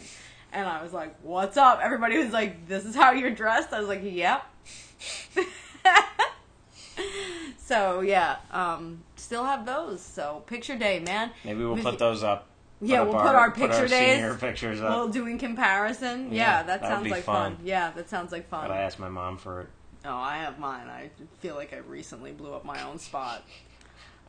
[0.53, 3.81] And I was like, "What's up?" Everybody was like, "This is how you're dressed." I
[3.81, 4.47] was like, "Yep."
[7.59, 10.01] so yeah, um, still have those.
[10.01, 11.33] So picture day, man.
[11.45, 12.47] Maybe we'll put those up.
[12.81, 14.17] Yeah, we'll put our picture days.
[14.21, 14.91] senior pictures up.
[14.91, 16.33] Well, doing comparison.
[16.33, 17.57] Yeah, Yeah, that that sounds be like fun.
[17.57, 17.65] fun.
[17.67, 18.69] Yeah, that sounds like fun.
[18.69, 19.69] but I asked my mom for it.
[20.05, 20.87] oh, I have mine.
[20.89, 21.11] I
[21.41, 23.43] feel like I recently blew up my own spot.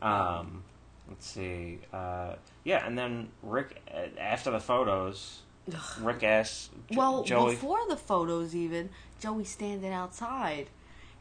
[0.02, 0.64] Um,
[1.08, 1.80] let's see.
[1.94, 5.42] Uh, yeah, and then Rick, uh, after the photos,
[6.00, 7.52] Rick asks Jo- Well, Joey.
[7.52, 10.70] before the photos, even Joey's standing outside,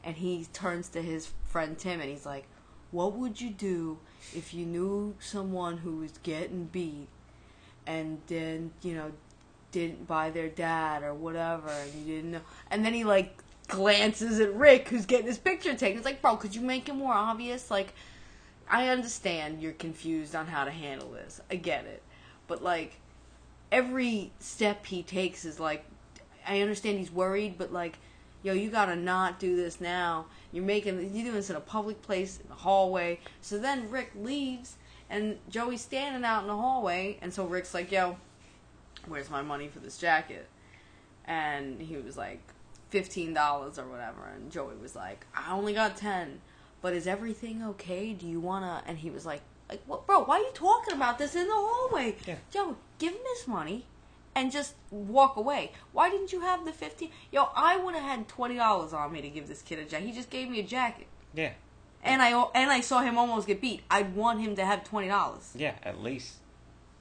[0.05, 2.47] and he turns to his friend Tim, and he's like,
[2.91, 3.99] "What would you do
[4.35, 7.09] if you knew someone who was getting beat,
[7.89, 9.11] and then you know
[9.73, 14.39] didn't buy their dad or whatever, and you didn't know?" And then he like glances
[14.39, 15.99] at Rick, who's getting his picture taken.
[15.99, 17.71] It's like, bro, could you make it more obvious?
[17.71, 17.95] Like,
[18.71, 21.41] I understand you're confused on how to handle this.
[21.51, 22.03] I get it,
[22.47, 23.01] but like
[23.73, 25.85] every step he takes is like
[26.47, 27.99] I understand he's worried, but like,
[28.43, 30.27] yo, you gotta not do this now.
[30.53, 33.21] You're making you're doing this in a public place in the hallway.
[33.41, 34.77] So then Rick leaves
[35.11, 38.17] and Joey's standing out in the hallway and so Rick's like, Yo,
[39.07, 40.49] where's my money for this jacket?
[41.25, 42.41] And he was like,
[42.91, 46.41] fifteen dollars or whatever, and Joey was like, I only got ten,
[46.81, 48.13] but is everything okay?
[48.15, 48.83] Do you wanna?
[48.87, 50.25] And he was like, like, what, bro?
[50.25, 52.17] Why are you talking about this in the hallway?
[52.27, 52.37] Yeah.
[52.51, 53.85] Joe, give him his money.
[54.35, 55.73] And just walk away.
[55.93, 57.11] Why didn't you have the fifteen?
[57.33, 60.07] Yo, I would have had twenty dollars on me to give this kid a jacket.
[60.07, 61.53] He just gave me a jacket, Yeah,
[62.03, 63.83] and I and I saw him almost get beat.
[63.91, 65.53] I'd want him to have twenty dollars.
[65.55, 66.35] yeah, at least.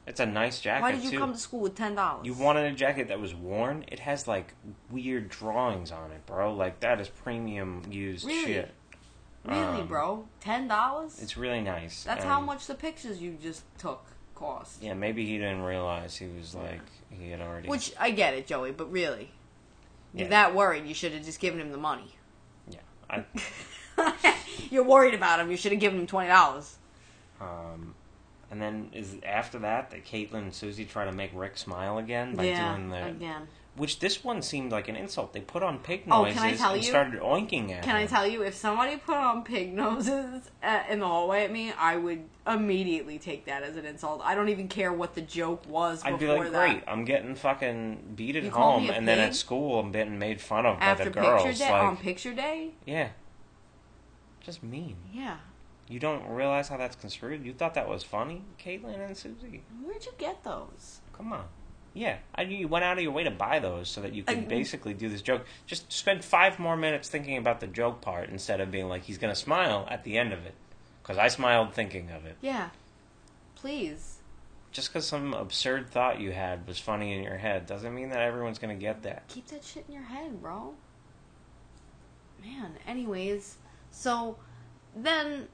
[0.06, 1.20] It's a nice jacket Why did you too.
[1.20, 2.26] come to school with ten dollars?
[2.26, 3.84] You wanted a jacket that was worn.
[3.90, 4.54] It has like
[4.90, 6.54] weird drawings on it, bro.
[6.54, 8.46] Like that is premium used Really?
[8.46, 8.72] shit.
[9.44, 10.26] really, um, bro?
[10.40, 11.20] Ten dollars?
[11.22, 12.04] It's really nice.
[12.06, 14.82] That's and- how much the pictures you just took cost.
[14.82, 16.80] Yeah, maybe he didn't realize he was like
[17.10, 17.68] he had already.
[17.68, 19.32] Which I get it, Joey, but really,
[20.14, 20.86] you're that worried.
[20.86, 22.16] You should have just given him the money.
[22.70, 22.80] yeah,
[23.10, 23.26] I,
[24.70, 25.50] you're worried about him.
[25.52, 26.76] You should have given him twenty dollars.
[27.42, 27.94] um,
[28.50, 32.36] and then is after that that Caitlin and Susie try to make Rick smile again
[32.36, 33.48] by Yeah, doing the again.
[33.76, 35.34] which this one seemed like an insult.
[35.34, 36.88] They put on pig Oh, can I tell and you?
[36.90, 41.00] started oinking at Can I tell you, if somebody put on pig noses uh, in
[41.02, 44.22] the hallway at me, I would immediately take that as an insult.
[44.24, 46.70] I don't even care what the joke was I'd be like, that.
[46.70, 50.40] great, I'm getting fucking beat at You home, and then at school I'm getting made
[50.40, 51.44] fun of by the girls.
[51.44, 53.10] picture day, like, on picture day, yeah,
[54.48, 54.96] just mean.
[55.14, 55.38] yeah.
[55.90, 57.46] You don't realize how that's construed.
[57.46, 59.62] You thought that was funny, Caitlin and Susie.
[59.84, 61.00] Where'd you get those?
[61.14, 61.46] Come on.
[61.94, 64.24] Yeah, I knew you went out of your way to buy those so that you
[64.24, 65.46] could I- basically do this joke.
[65.66, 69.18] Just spend five more minutes thinking about the joke part instead of being like he's
[69.18, 70.56] gonna smile at the end of it.
[71.02, 72.36] Because I smiled thinking of it.
[72.42, 72.70] Yeah.
[73.56, 74.18] Please.
[74.72, 78.22] Just because some absurd thought you had was funny in your head doesn't mean that
[78.22, 79.28] everyone's gonna get that.
[79.30, 80.74] Keep that shit in your head, bro.
[82.44, 83.58] Man, anyways,
[83.98, 84.38] so
[84.96, 85.48] then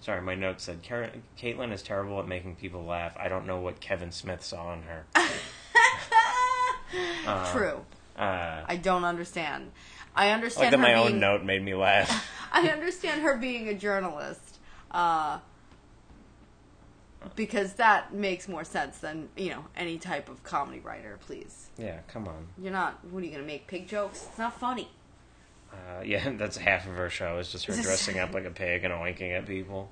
[0.00, 3.14] Sorry, my note said "Car- Caitlin is terrible at making people laugh.
[3.18, 5.04] I don't know what Kevin Smith saw in her.
[7.26, 7.84] Uh, True.
[8.16, 9.70] Uh, I don't understand.
[10.16, 12.26] I I understand like that my being own note made me laugh.
[12.52, 14.58] I understand her being a journalist.
[14.90, 15.38] Uh
[17.36, 21.68] because that makes more sense than, you know, any type of comedy writer, please.
[21.76, 22.46] yeah, come on.
[22.62, 24.24] You're not what are you gonna make pig jokes?
[24.30, 24.88] It's not funny.
[25.72, 28.84] Uh, yeah, that's half of her show is just her dressing up like a pig
[28.84, 29.90] and oinking at people.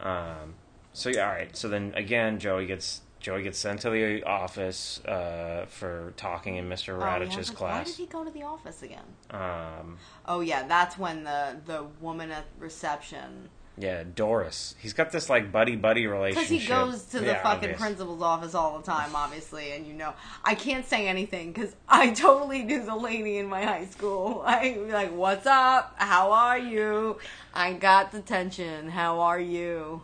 [0.00, 0.54] Um,
[0.92, 1.56] so yeah, all right.
[1.56, 6.68] So then again, Joey gets Joey gets sent to the office uh, for talking in
[6.68, 6.94] Mr.
[6.94, 9.04] Oh, yeah, Raditch's but Why did he go to the office again?
[9.30, 14.74] Um, Oh yeah, that's when the the woman at reception yeah, Doris.
[14.78, 16.48] He's got this like buddy buddy relationship.
[16.50, 17.80] Because he goes to the Yeah, fucking obvious.
[17.80, 20.12] principal's office all the time, obviously, and you know,
[20.44, 24.42] I can't say anything because I totally knew the lady in my high school.
[24.46, 25.94] I be like, "What's up?
[25.98, 27.18] How are you?
[27.54, 28.90] I got detention.
[28.90, 30.02] How are you?"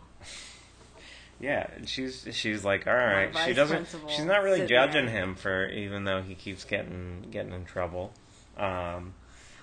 [1.39, 3.29] Yeah, and she's she's like, all right.
[3.45, 3.87] She doesn't.
[4.07, 5.15] She's not really judging there.
[5.23, 8.11] him for even though he keeps getting getting in trouble.
[8.57, 9.13] Um,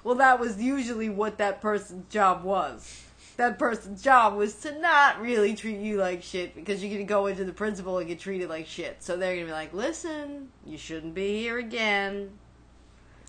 [0.04, 3.02] Well, that was usually what that person's job was.
[3.36, 7.26] That person's job was to not really treat you like shit because you're gonna go
[7.26, 9.02] into the principal and get treated like shit.
[9.02, 12.38] So they're gonna be like, "Listen, you shouldn't be here again."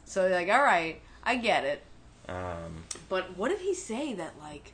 [0.05, 1.81] So they're like, "All right, I get it."
[2.29, 4.73] um, But what did he say that like?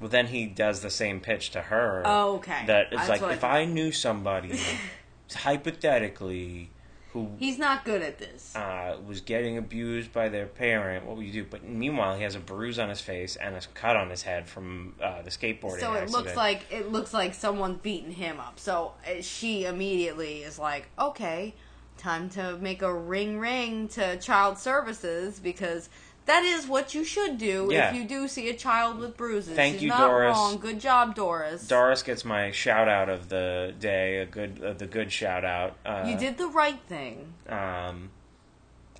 [0.00, 2.02] well, then he does the same pitch to her.
[2.06, 2.64] Oh, okay.
[2.66, 3.44] That it's That's like what I if.
[3.44, 4.58] I knew somebody
[5.34, 6.70] hypothetically
[7.12, 8.54] who He's not good at this.
[8.54, 11.44] uh, was getting abused by their parent, what would you do?
[11.44, 14.48] But meanwhile, he has a bruise on his face and a cut on his head
[14.48, 16.10] from uh, the skateboarding so it accident.
[16.12, 18.58] looks like it looks like someone's beating him up.
[18.60, 21.54] So uh, she immediately is like, "Okay,
[21.96, 25.88] time to make a ring ring to child services because
[26.30, 27.90] that is what you should do Yeah.
[27.90, 30.36] if you do see a child with bruises." Thank She's you, not Doris.
[30.36, 30.58] Wrong.
[30.58, 31.66] Good job, Doris.
[31.66, 35.76] Doris gets my shout out of the day, a good uh, the good shout out.
[35.84, 37.34] Uh, you did the right thing.
[37.48, 38.10] Um,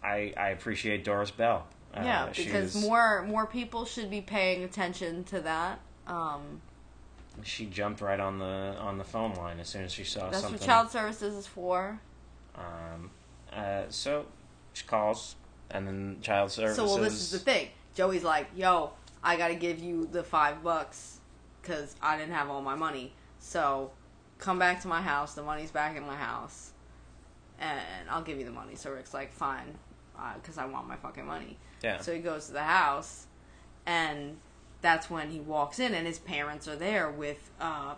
[0.02, 1.66] I I appreciate Doris Bell.
[1.94, 5.80] Uh, yeah, because more more people should be paying attention to that.
[6.06, 6.60] Um,
[7.42, 10.42] she jumped right on the on the phone line as soon as she saw that's
[10.42, 10.58] something.
[10.58, 12.00] That's what child services is for.
[12.56, 13.10] Um,
[13.52, 14.26] uh, so
[14.72, 15.34] she calls,
[15.70, 16.76] and then child services.
[16.76, 17.68] So, well, this is the thing.
[17.94, 18.92] Joey's like, "Yo,
[19.22, 21.18] I got to give you the five bucks
[21.60, 23.12] because I didn't have all my money.
[23.38, 23.90] So,
[24.38, 25.34] come back to my house.
[25.34, 26.72] The money's back in my house,
[27.58, 29.78] and I'll give you the money." So Rick's like, "Fine,"
[30.36, 31.58] because I want my fucking money.
[31.82, 32.00] Yeah.
[32.00, 33.26] So he goes to the house,
[33.86, 34.36] and
[34.82, 37.94] that's when he walks in, and his parents are there with uh,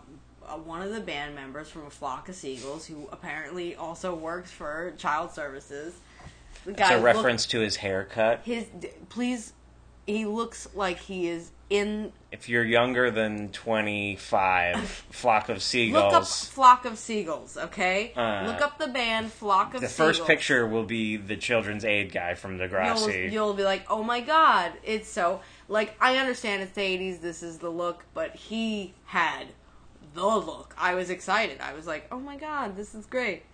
[0.47, 4.51] uh, one of the band members from a flock of seagulls, who apparently also works
[4.51, 5.95] for child services.
[6.65, 8.41] The it's a look- reference to his haircut.
[8.45, 8.67] his
[9.09, 9.53] please
[10.07, 12.13] he looks like he is in.
[12.31, 16.05] If you're younger than 25, Flock of Seagulls.
[16.05, 18.13] Look up Flock of Seagulls, okay?
[18.17, 19.83] Uh, look up the band Flock of Seagulls.
[19.83, 20.19] the Seagulls.
[20.19, 22.59] first picture will be the children's aid guy from
[23.31, 25.41] You'll, you'll be like, oh my god, it's so.
[25.69, 29.47] Like, I understand it's the 80s, this is the look, but he had
[30.15, 30.75] the look.
[30.77, 31.61] I was excited.
[31.61, 33.45] I was like, oh my god, this is great.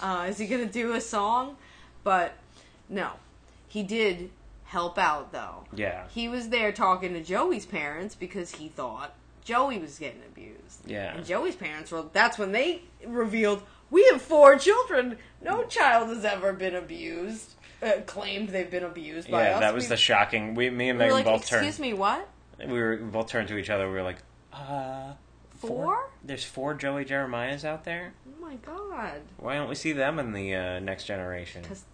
[0.00, 1.56] Uh, is he gonna do a song?
[2.02, 2.34] But
[2.88, 3.10] no.
[3.68, 4.30] He did
[4.64, 5.64] help out, though.
[5.74, 6.04] yeah.
[6.14, 9.14] He was there talking to Joey's parents because he thought
[9.44, 10.80] Joey was getting abused.
[10.86, 11.14] Yeah.
[11.16, 15.18] And Joey's parents were that's when they revealed we have four children.
[15.42, 17.50] No child has ever been abused.
[17.82, 19.60] Uh, claimed they've been abused by Yeah, us.
[19.60, 20.54] that was We- the shocking.
[20.54, 21.66] We, me and we Megan like, both turned.
[21.66, 22.26] excuse me, what?
[22.58, 23.86] We were we both turned to each other.
[23.88, 24.18] We were like,
[24.52, 25.12] uh,
[25.58, 26.10] Four?
[26.22, 28.12] There's four Joey Jeremiahs out there.
[28.28, 29.20] Oh my god.
[29.38, 31.62] Why don't we see them in the uh, next generation?
[31.62, 31.84] Because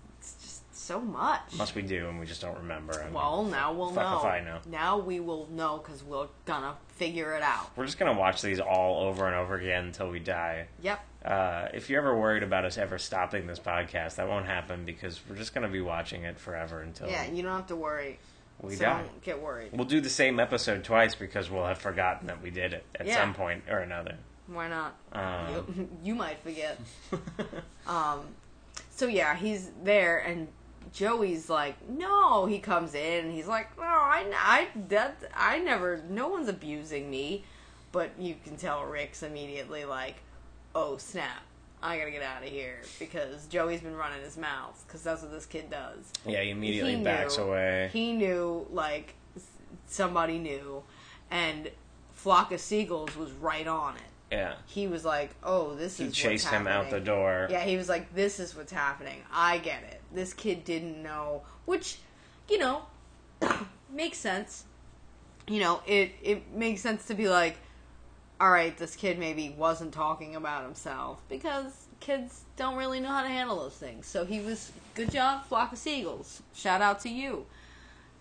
[0.91, 1.41] so much.
[1.57, 2.99] Must we do, and we just don't remember.
[3.05, 4.19] Mean, well, now we'll fuck know.
[4.19, 4.59] if I know.
[4.69, 7.71] Now we will know because we're gonna figure it out.
[7.77, 10.67] We're just gonna watch these all over and over again until we die.
[10.83, 11.01] Yep.
[11.25, 15.21] Uh, if you're ever worried about us ever stopping this podcast, that won't happen because
[15.29, 18.19] we're just gonna be watching it forever until Yeah, you don't have to worry.
[18.61, 19.03] we so die.
[19.03, 19.71] don't get worried.
[19.73, 23.07] We'll do the same episode twice because we'll have forgotten that we did it at
[23.07, 23.15] Yeah.
[23.15, 24.17] some point or another.
[24.49, 24.97] Why not?
[25.13, 26.81] Um, You, you might forget.
[27.87, 28.21] Um,
[28.91, 30.47] so yeah, he's there, and
[30.93, 32.47] Joey's like, no.
[32.47, 36.03] He comes in, and he's like, no, I, I, that, I never.
[36.09, 37.45] No one's abusing me,
[37.93, 40.17] but you can tell Rick's immediately like,
[40.75, 41.43] oh snap,
[41.83, 45.33] I gotta get out of here because Joey's been running his mouth because that's what
[45.33, 46.13] this kid does.
[46.27, 47.45] yeah, he immediately He backs knew.
[47.45, 47.91] away.
[47.93, 49.15] He knew, like,
[49.87, 50.83] somebody knew,
[51.31, 51.71] and
[52.13, 54.03] Flock of Seagulls was right on it.
[54.33, 57.49] yeah, He was like, "Oh, this he is He chased him out the door.
[57.51, 59.23] Yeah, he was like, "This is what's happening.
[59.33, 61.99] I get it." This kid didn't know, which,
[62.49, 62.83] you know,
[63.91, 64.65] makes sense.
[65.49, 67.59] You know, it it makes sense to be like,
[68.41, 73.23] "All right, this kid maybe wasn't talking about himself because kids don't really know how
[73.23, 76.43] to handle those things." So he was good job, flock of seagulls.
[76.55, 77.47] Shout out to you,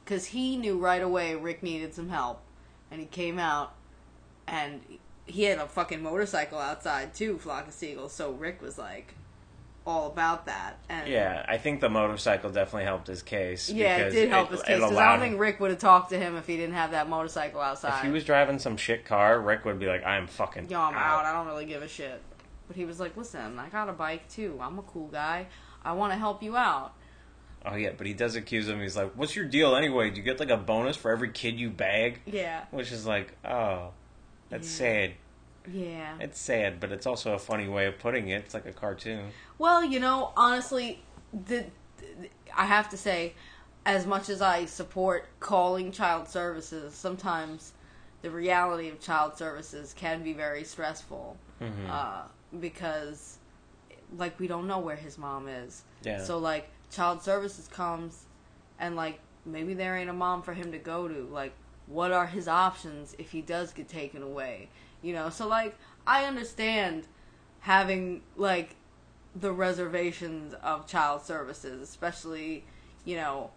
[0.03, 2.41] because he knew right away Rick needed some help,
[2.89, 3.73] and he came out,
[4.47, 4.81] and
[5.25, 8.13] he had a fucking motorcycle outside too, flock of seagulls.
[8.13, 9.13] So Rick was like
[9.89, 10.77] all about that.
[10.87, 13.69] And Yeah, I think the motorcycle definitely helped his case.
[13.69, 16.19] yeah, it did help his case because I don't think Rick would have talked to
[16.19, 17.97] him if he didn't have that motorcycle outside.
[17.99, 20.93] If he was driving some shit car, Rick would be like, "I'm fucking Yo, I'm
[20.95, 21.25] out.
[21.25, 22.21] I don't really give a shit.
[22.67, 24.59] But he was like, listen, I got a bike too.
[24.61, 25.47] I'm a cool guy.
[25.83, 26.93] I want to help you out.
[27.65, 28.79] Oh yeah, but he does accuse him.
[28.79, 30.11] He's like, "What's your deal anyway?
[30.11, 32.65] Do you get like a bonus for every kid you bag?" Yeah.
[32.71, 33.89] Which is like, oh,
[34.49, 34.85] that's Yeah.
[34.85, 35.11] sad.
[35.71, 36.15] Yeah.
[36.19, 38.43] It's sad, but it's also a funny way of putting it.
[38.45, 39.31] It's like a cartoon.
[39.57, 41.01] Well, you know, honestly,
[41.33, 41.65] the,
[41.97, 43.33] the I have to say,
[43.85, 47.73] as much as I support calling child services, sometimes
[48.21, 51.89] the reality of child services can be very stressful Mhm.
[51.89, 52.23] uh,
[52.59, 53.37] because,
[54.17, 55.83] like, we don't know where his mom is.
[56.03, 56.21] Yeah.
[56.23, 58.25] So, like, child services comes,
[58.79, 61.27] and like maybe there ain't a mom for him to go to.
[61.31, 61.53] Like,
[61.87, 64.69] what are his options if he does get taken away?
[65.01, 67.07] You know, so like I understand
[67.61, 68.75] having like
[69.35, 72.65] the reservations of child services, especially
[73.05, 73.51] you know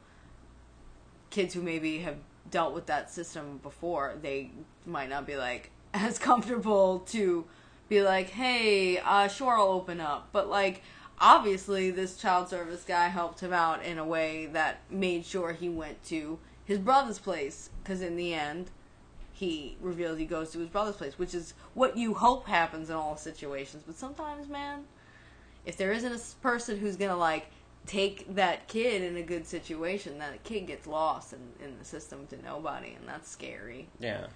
[1.30, 2.16] kids who maybe have
[2.50, 4.14] dealt with that system before.
[4.20, 4.50] They
[4.86, 7.46] might not be like as comfortable to
[7.88, 10.82] be like, hey, uh, sure, I'll open up, but like
[11.18, 15.68] obviously this child service guy helped him out in a way that made sure he
[15.68, 18.70] went to his brother's place because in the end
[19.42, 22.94] he reveals he goes to his brother's place which is what you hope happens in
[22.94, 24.84] all situations but sometimes man
[25.66, 27.46] if there isn't a person who's gonna like
[27.84, 32.24] take that kid in a good situation that kid gets lost in, in the system
[32.28, 34.26] to nobody and that's scary Yeah,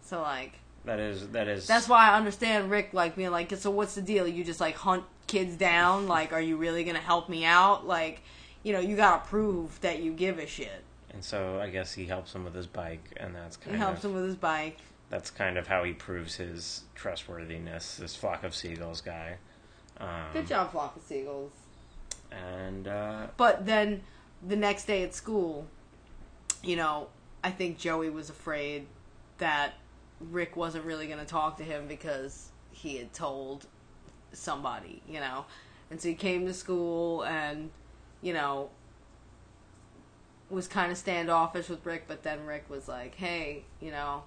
[0.00, 1.66] so like that is that is.
[1.66, 4.28] that's why I understand Rick like being like, so what's the deal?
[4.28, 6.06] You just like hunt kids down?
[6.06, 7.86] Like, are you really gonna help me out?
[7.86, 8.20] Like,
[8.62, 10.84] you know, you gotta prove that you give a shit.
[11.14, 14.04] And so I guess he helps him with his bike, and that's He kind helps
[14.04, 14.78] him with his bike.
[15.10, 17.96] that's kind of how he proves his trustworthiness.
[17.96, 19.36] This flock of seagulls guy.
[19.98, 21.52] Um, Good job, flock of seagulls.
[22.32, 24.02] And uh, But then
[24.44, 25.66] the next day at school,
[26.64, 27.06] you know,
[27.44, 28.86] I think Joey was afraid
[29.38, 29.74] that
[30.20, 33.66] Rick wasn't really going to talk to him because he had told
[34.32, 35.44] somebody, you know.
[35.90, 37.70] And so he came to school and,
[38.20, 38.70] you know,
[40.54, 44.22] was kind of standoffish with Rick, but then Rick was like, hey, you know,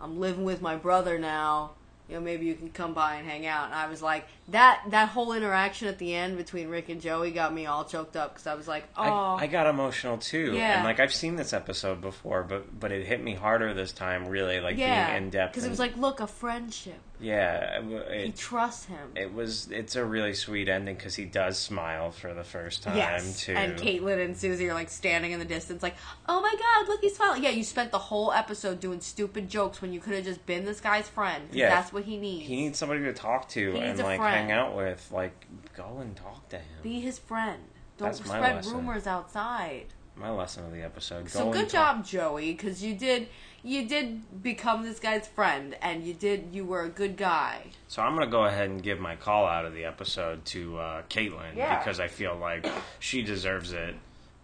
[0.00, 1.72] I'm living with my brother now.
[2.08, 3.66] you know, maybe you can come by and hang out.
[3.66, 7.30] And I was like, that that whole interaction at the end between Rick and Joey
[7.30, 9.02] got me all choked up because I was like, oh,
[9.38, 10.76] I, I got emotional too, Yeah.
[10.78, 14.26] and like I've seen this episode before, but but it hit me harder this time.
[14.26, 16.98] Really, like yeah, being in depth because it was like, look, a friendship.
[17.20, 19.12] Yeah, it, He trusts him.
[19.14, 22.96] it was it's a really sweet ending because he does smile for the first time
[22.96, 23.52] Yes, too.
[23.52, 25.96] and Caitlin and Susie are like standing in the distance, like,
[26.28, 29.82] "Oh my God, look, he's smiling." Yeah, you spent the whole episode doing stupid jokes
[29.82, 31.48] when you could have just been this guy's friend.
[31.52, 31.68] Yeah.
[31.70, 32.46] that's what he needs.
[32.48, 34.34] He needs somebody to talk to and like friend.
[34.34, 35.10] hang out with.
[35.12, 35.46] Like,
[35.76, 36.64] go and talk to him.
[36.82, 37.60] Be his friend.
[37.98, 39.86] Don't That's spread rumors outside.
[40.16, 41.24] My lesson of the episode.
[41.24, 43.28] Go So good talk- job, Joey, because you did
[43.62, 47.62] you did become this guy's friend, and you did you were a good guy.
[47.88, 51.02] So I'm gonna go ahead and give my call out of the episode to uh,
[51.10, 51.78] Caitlin Yeah.
[51.78, 52.66] because I feel like
[52.98, 53.94] she deserves it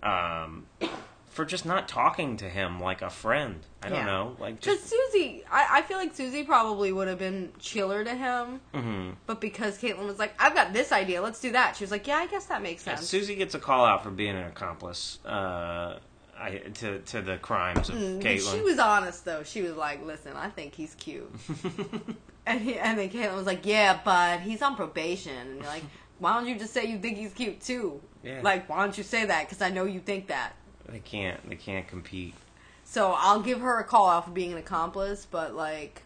[0.02, 0.66] um,
[1.30, 3.60] for just not talking to him like a friend.
[3.82, 4.04] I don't Yeah.
[4.06, 4.90] know, like Because just.
[5.12, 9.40] Susie, I, I feel like Susie probably would have been chiller to him, hmm but
[9.40, 12.16] because Caitlin was like, "I've got this idea, let's do that," she was like, "Yeah,
[12.16, 15.98] I guess that makes sense." Susie gets a call out for being an accomplice uh,
[16.38, 18.52] I, to to the crimes of Mm, but Caitlin.
[18.54, 19.42] She was honest though.
[19.42, 21.30] She was like, "Listen, I think he's cute,"
[22.46, 25.84] and he, and then Caitlin was like, "Yeah, but he's on probation." And you're like,
[26.18, 28.40] "Why don't you just say you think he's cute too?" Yeah.
[28.42, 29.46] Like, why don't you say that?
[29.48, 30.54] Because I know you think that.
[30.88, 31.48] they can't.
[31.48, 32.34] They can't compete.
[32.84, 36.02] So I'll give her a call out for being an accomplice, but like,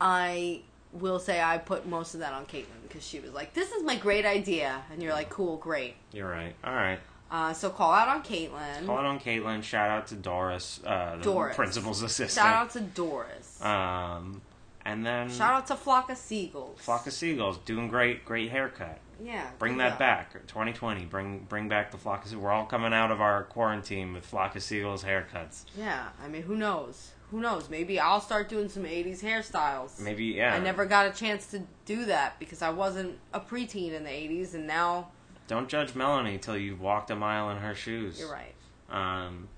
[0.00, 0.62] I
[0.92, 3.82] will say I put most of that on Caitlin because she was like, "This is
[3.82, 6.54] my great idea," and you're like, "Cool, great." You're right.
[6.64, 7.00] All right.
[7.30, 8.86] Uh, so call out on Caitlin.
[8.86, 9.62] Call out on Caitlin.
[9.62, 11.56] Shout out to Doris, uh, the Doris.
[11.56, 12.44] principal's assistant.
[12.44, 13.62] Shout out to Doris.
[13.62, 14.42] Um,
[14.84, 16.80] and then Shout out to Flock of Seagulls.
[16.80, 19.00] Flock of Seagulls doing great, great haircut.
[19.20, 19.48] Yeah.
[19.58, 19.98] Bring that job.
[19.98, 20.32] back.
[20.46, 21.06] 2020.
[21.06, 22.44] Bring bring back the Flock of Seagulls.
[22.44, 25.64] We're all coming out of our quarantine with Flock of Seagulls haircuts.
[25.76, 27.10] Yeah, I mean, who knows?
[27.32, 27.68] Who knows?
[27.68, 29.98] Maybe I'll start doing some 80s hairstyles.
[30.00, 30.54] Maybe yeah.
[30.54, 34.10] I never got a chance to do that because I wasn't a preteen in the
[34.10, 35.08] 80s, and now
[35.48, 38.18] Don't judge Melanie till you've walked a mile in her shoes.
[38.18, 38.54] you're right.
[38.90, 39.48] Um,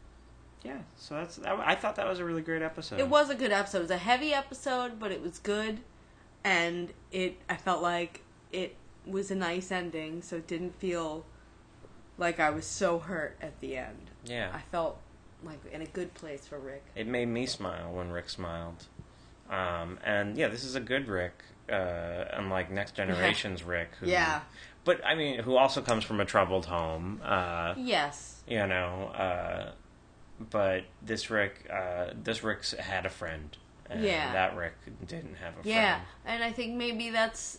[0.62, 0.78] yeah.
[0.96, 1.36] So that's.
[1.36, 3.00] That, I thought that was a really great episode.
[3.00, 3.78] It was a good episode.
[3.78, 5.80] It was a heavy episode, but it was good,
[6.44, 7.36] and it.
[7.48, 8.22] I felt like
[8.52, 8.76] it
[9.06, 11.24] was a nice ending, so it didn't feel
[12.18, 14.10] like I was so hurt at the end.
[14.24, 14.50] Yeah.
[14.52, 15.00] I felt
[15.44, 16.84] like in a good place for Rick.
[16.94, 18.86] It made me smile when Rick smiled.
[19.48, 23.90] Um, and yeah, this is a good Rick, uh, unlike Next Generation's Rick.
[24.00, 24.40] Who, Yeah.
[24.84, 27.20] But I mean, who also comes from a troubled home.
[27.24, 28.42] Uh, Yes.
[28.46, 29.08] you know.
[29.14, 29.72] Uh,
[30.50, 33.56] but this Rick, uh, this Rick's had a friend.
[33.90, 34.32] And Yeah.
[34.32, 34.74] That Rick
[35.06, 36.02] didn't have a Yeah, friend.
[36.26, 37.58] Yeah, and I think maybe that's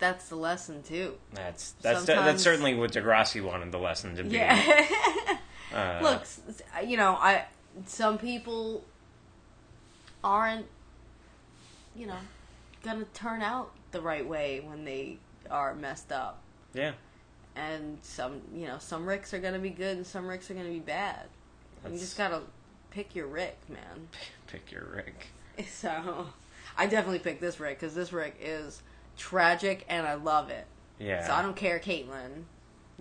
[0.00, 1.16] that's the lesson too.
[1.32, 4.36] That's that's Sometimes- that's certainly what Degrassi wanted the lesson to be.
[4.36, 4.86] Yeah.
[5.70, 6.22] Uh, Look,
[6.88, 7.44] you know, I
[7.84, 8.84] some people
[10.24, 10.64] aren't,
[11.94, 12.16] you know,
[12.82, 15.18] gonna turn out the right way when they
[15.50, 16.40] are messed up,
[16.74, 16.92] Yeah.
[17.56, 20.68] and some, you know, some Ricks are gonna be good and some Ricks are gonna
[20.68, 21.26] be bad.
[21.90, 22.42] You just gotta
[22.90, 24.08] pick your Rick, man.
[24.46, 25.26] Pick your Rick.
[25.68, 26.26] So,
[26.76, 28.80] I definitely picked this Rick because this Rick is
[29.16, 30.66] tragic and I love it.
[31.00, 31.26] Yeah.
[31.26, 32.44] So I don't care, Caitlin.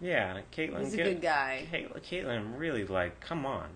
[0.01, 0.79] Yeah, Caitlin.
[0.79, 1.67] He's a get- good guy.
[1.71, 3.67] Caitlin really like, come on.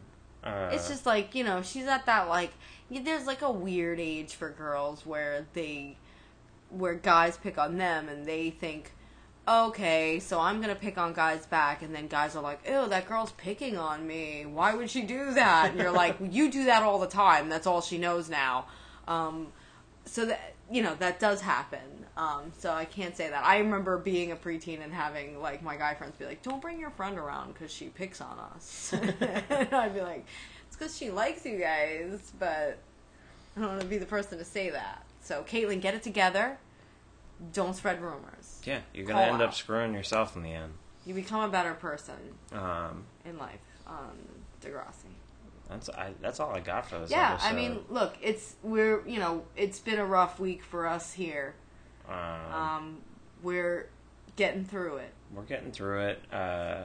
[0.44, 2.52] Uh, It's just like you know, she's at that like
[2.90, 5.96] there's like a weird age for girls where they
[6.72, 8.92] where guys pick on them and they think,
[9.48, 13.08] okay, so I'm gonna pick on guys back, and then guys are like, ew, that
[13.08, 14.46] girl's picking on me.
[14.46, 15.72] Why would she do that?
[15.72, 17.50] And you're like, you do that all the time.
[17.50, 18.66] That's all she knows now.
[19.08, 19.48] Um,
[20.06, 21.80] so that you know that does happen.
[22.18, 23.44] Um, so I can't say that.
[23.44, 26.80] I remember being a preteen and having like my guy friends be like, "Don't bring
[26.80, 30.26] your friend around because she picks on us." and I'd be like,
[30.68, 32.78] "It's because she likes you guys," but
[33.56, 35.06] I don't want to be the person to say that.
[35.22, 36.58] So Caitlin, get it together.
[37.54, 38.62] Don't spread rumors.
[38.66, 39.50] yeah, you're gonna end out.
[39.50, 40.74] up screwing yourself in the end.
[41.06, 42.16] You become a better person
[42.54, 43.60] Um, in life.
[43.88, 44.12] Um,
[44.64, 45.10] Degrassi.
[45.68, 47.10] that's I, that's all I got for this.
[47.10, 47.48] Yeah, episode.
[47.48, 51.56] I mean, look, it's we're you know it's been a rough week for us here.
[52.08, 52.16] um,
[52.54, 52.98] Um,
[53.42, 53.90] we're
[54.36, 55.14] getting through it.
[55.34, 56.22] we're getting through it.
[56.32, 56.84] Uh,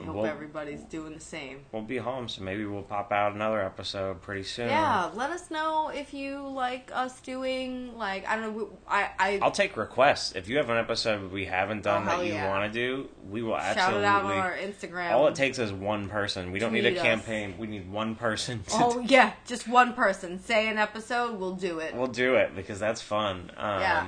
[0.00, 1.66] I hope We'll- everybody's doing the same.
[1.70, 4.68] we'll be home, so maybe we'll pop out another episode pretty soon.
[4.68, 8.70] Yeah, let us know if you like us doing like I don't know.
[8.88, 10.32] I I I'll take requests.
[10.32, 12.48] If you have an episode we haven't done Oh, that you yeah.
[12.48, 14.02] want to do, we will shout absolutely.
[14.06, 15.12] Shout it out on our Instagram.
[15.12, 16.52] all it takes is one person.
[16.52, 17.02] We don't need a us.
[17.02, 17.56] campaign.
[17.58, 18.64] We need one person.
[18.72, 21.38] Oh yeah, just one person say an episode.
[21.38, 21.94] We'll do it.
[21.94, 23.50] We'll do it because that's fun.
[23.58, 24.06] Um, Yeah.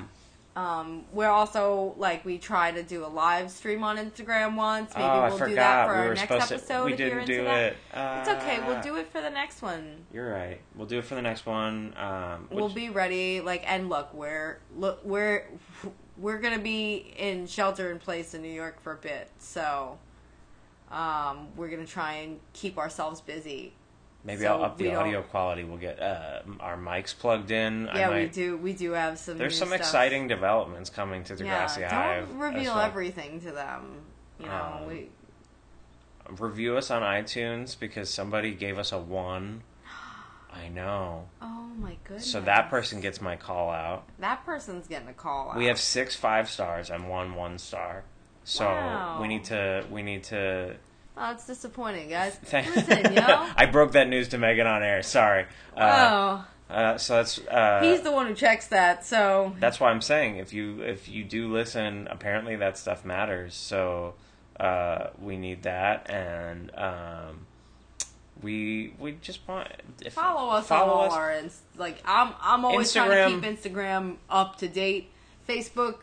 [0.56, 4.92] Um, we're also like we try to do a live stream on Instagram once.
[4.94, 5.48] Maybe oh, I we'll forgot.
[5.48, 6.78] do that for we our next episode.
[6.80, 6.84] to.
[6.84, 7.76] We if you're didn't do it.
[7.92, 8.60] Uh, It's okay.
[8.64, 10.06] We'll do it for the next one.
[10.12, 10.60] You're right.
[10.76, 11.94] We'll do it for the next one.
[11.96, 13.40] Um, We'll be ready.
[13.40, 15.48] Like, and look, we're look we're
[16.16, 19.98] we're gonna be in shelter in place in New York for a bit, so
[20.92, 23.72] um, we're gonna try and keep ourselves busy.
[24.26, 25.64] Maybe so I'll up the audio quality.
[25.64, 27.88] We'll get uh, our mics plugged in.
[27.90, 28.56] I Yeah, we might- do.
[28.56, 29.36] We do have some.
[29.36, 29.80] There's some stuff.
[29.80, 32.28] exciting developments coming to Degrassi Yeah, Hive.
[32.28, 32.84] don't reveal well.
[32.86, 34.00] everything to them.
[34.40, 35.08] You know, Um, we
[36.38, 39.62] Review us on iTunes because somebody gave us a one.
[40.54, 41.28] I know.
[41.42, 42.30] Oh my goodness.
[42.30, 44.04] So that person gets my call out.
[44.20, 45.56] That person's getting a call out.
[45.56, 48.04] We have six five stars and one one star.
[48.44, 49.18] So Wow.
[49.20, 50.76] we need to we need to.
[51.16, 52.38] Oh, it's disappointing, guys.
[52.52, 53.22] Listen, yo.
[53.56, 55.02] I broke that news to Megan on air.
[55.02, 55.46] Sorry.
[55.76, 59.06] Uh, oh, uh, so that's uh, he's the one who checks that.
[59.06, 63.54] So that's why I'm saying if you if you do listen, apparently that stuff matters.
[63.54, 64.14] So
[64.58, 67.46] uh, we need that, and um,
[68.42, 69.68] we we just want
[70.04, 71.12] if, follow us follow on all us.
[71.12, 72.02] our ins- like.
[72.04, 75.10] I'm I'm always trying to keep Instagram up to date.
[75.48, 75.98] Facebook,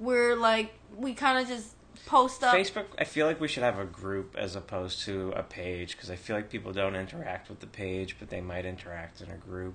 [0.00, 1.75] we're like we kind of just
[2.06, 2.54] post up.
[2.54, 2.86] Facebook.
[2.98, 6.16] I feel like we should have a group as opposed to a page because I
[6.16, 9.74] feel like people don't interact with the page, but they might interact in a group.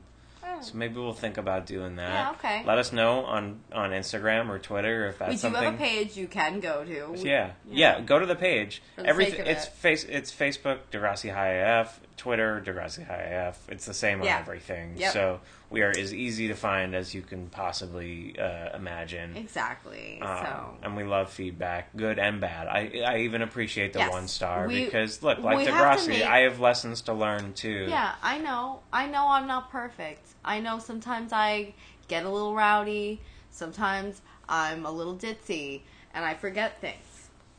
[0.62, 2.10] So maybe we'll think about doing that.
[2.12, 2.64] Yeah, okay.
[2.66, 5.60] Let us know on on Instagram or Twitter if that's something.
[5.62, 5.88] we do something.
[5.88, 7.08] have a page you can go to.
[7.12, 7.98] We- Yeah, Yeah.
[7.98, 8.02] yeah.
[8.02, 8.82] Go to the page.
[8.96, 9.46] The Everything.
[9.46, 9.74] It's it.
[9.74, 10.04] face.
[10.06, 13.16] It's Facebook Degrassi High AF, Twitter Degrassi High
[13.48, 13.60] AF.
[13.70, 14.36] It's the same Yeah.
[14.36, 14.94] on everything.
[14.98, 15.14] Yep.
[15.14, 19.38] So we are as easy to find as you can possibly uh, imagine.
[19.38, 20.20] exactly.
[20.22, 22.68] Um, so and we love feedback, good and bad.
[22.68, 24.12] I I even appreciate the Yes.
[24.12, 27.54] one star We- because look, like we have Degrassi, make- I have lessons to learn
[27.54, 27.88] too.
[27.90, 28.82] Yeah, I know.
[28.92, 30.28] I know I'm not perfect.
[30.44, 31.74] I know sometimes I
[32.08, 33.22] get a little rowdy.
[33.50, 35.82] Sometimes I'm a little ditzy,
[36.14, 37.12] and I forget things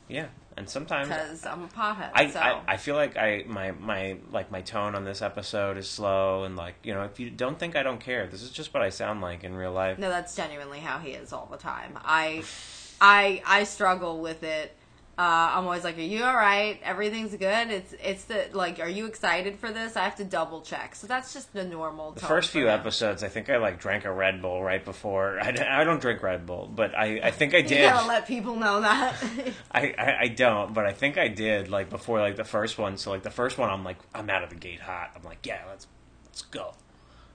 [0.07, 0.27] yeah.
[0.55, 2.11] And sometimes because I'm a pothead.
[2.13, 5.77] I, so I, I feel like I my my like my tone on this episode
[5.77, 8.51] is slow and like you know if you don't think I don't care this is
[8.51, 11.47] just what I sound like in real life no, that's genuinely how he is all
[11.49, 11.97] the time.
[12.05, 12.43] I,
[13.01, 14.75] I, I struggle with it.
[15.15, 16.79] Uh, I'm always like, "Are you all right?
[16.83, 20.61] Everything's good." It's it's the like, "Are you excited for this?" I have to double
[20.61, 20.95] check.
[20.95, 22.13] So that's just the normal.
[22.13, 25.51] the first few episodes I think I like drank a Red Bull right before I,
[25.51, 28.27] don't- I don't drink Red Bull but I, I think I You did gotta let
[28.27, 29.15] people know that.
[29.71, 32.97] I, I I don't but I think I did like before like the first one
[32.97, 35.45] so like the first one I'm like I'm out of the gate hot I'm like
[35.45, 35.85] yeah let's
[36.25, 36.73] let's go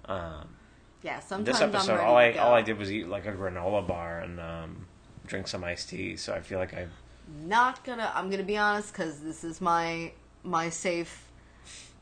[0.07, 0.49] um,
[1.03, 3.87] yeah, sometimes this I'm episode all I all I did was eat like a granola
[3.87, 4.87] bar and um,
[5.27, 6.87] drink some iced tea so I feel like I
[7.47, 10.11] not gonna i'm gonna be honest because this is my
[10.43, 11.25] my safe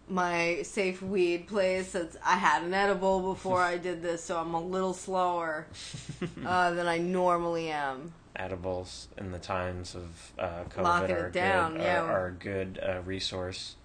[0.09, 4.55] my safe weed place it's, i had an edible before i did this so i'm
[4.55, 5.67] a little slower
[6.47, 11.33] uh, than i normally am edibles in the times of uh, COVID Locking are, it
[11.33, 12.03] down, good, yeah.
[12.03, 13.77] are, are a good uh, resource.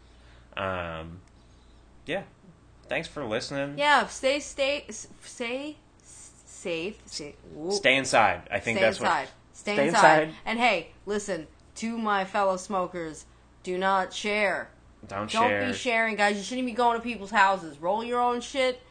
[0.58, 1.22] Um,
[2.06, 2.24] yeah,
[2.88, 3.78] thanks for listening.
[3.78, 8.42] yeah stay stay stay safe stay, whoop, Stay inside.
[8.52, 9.32] I think stay that's inside what.
[9.62, 10.24] Stay, Stay inside.
[10.24, 10.36] inside.
[10.46, 13.26] and hey listen to my fellow smokers
[13.64, 14.70] do not share
[15.08, 15.68] Don't, Don't share.
[15.68, 16.36] be sharing, guys.
[16.38, 17.80] You shouldn't be going to people's houses.
[17.80, 18.82] Roll your own shit.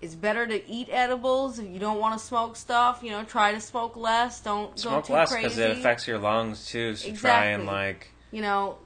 [0.00, 3.00] It's better to eat edibles if you don't want to smoke stuff.
[3.02, 4.40] You know, try to smoke less.
[4.40, 6.96] Don't Smoke go too less because it affects your lungs too.
[6.96, 8.78] So try and like you know,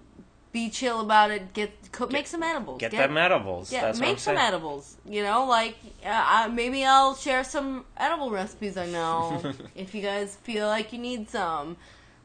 [0.55, 1.53] be chill about it.
[1.53, 2.81] Get, co- make some edibles.
[2.81, 3.73] get, them edibles.
[3.73, 4.97] Yeah, that's make some edibles.
[5.05, 5.77] You know, like
[6.07, 9.43] uh, I, maybe I'll share some edible recipes I know
[9.75, 11.77] if you guys feel like you need some.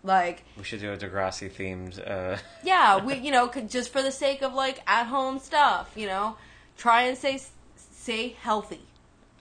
[0.02, 2.00] Like, We should do a Degrassi themed.
[2.10, 5.92] Uh, yeah, we you know could, just for the sake of like at home stuff.
[5.96, 6.38] You know,
[6.78, 7.42] try and say
[7.76, 8.82] say healthy.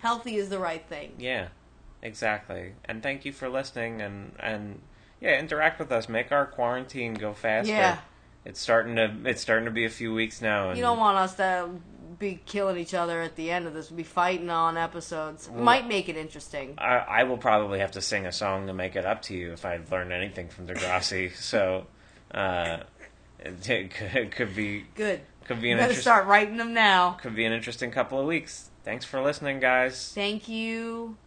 [0.00, 1.12] Healthy is the right thing.
[1.18, 1.48] yeah,
[2.02, 2.72] exactly.
[2.86, 4.80] And thank you for listening and and
[5.20, 6.08] yeah, interact with us.
[6.08, 7.70] Make our quarantine go faster.
[7.70, 7.98] Yeah.
[8.48, 10.70] It's starting to it's starting to be a few weeks now.
[10.70, 11.68] And You don't want us to
[12.18, 13.90] be killing each other at the end of this.
[13.90, 15.48] We'll be fighting on episodes.
[15.48, 16.74] Well- Might make it interesting.
[16.78, 19.52] I, I will probably have to sing a song to make it up to you
[19.52, 21.36] if I've learned anything from Degrassi.
[21.36, 21.86] so,
[22.32, 22.78] uh,
[23.38, 25.20] it, it could, it could be Good.
[25.44, 27.18] could be You an better interest, start writing them now.
[27.20, 28.70] could be an interesting couple of weeks.
[28.82, 30.10] Thanks for listening, guys.
[30.14, 31.18] Thank you.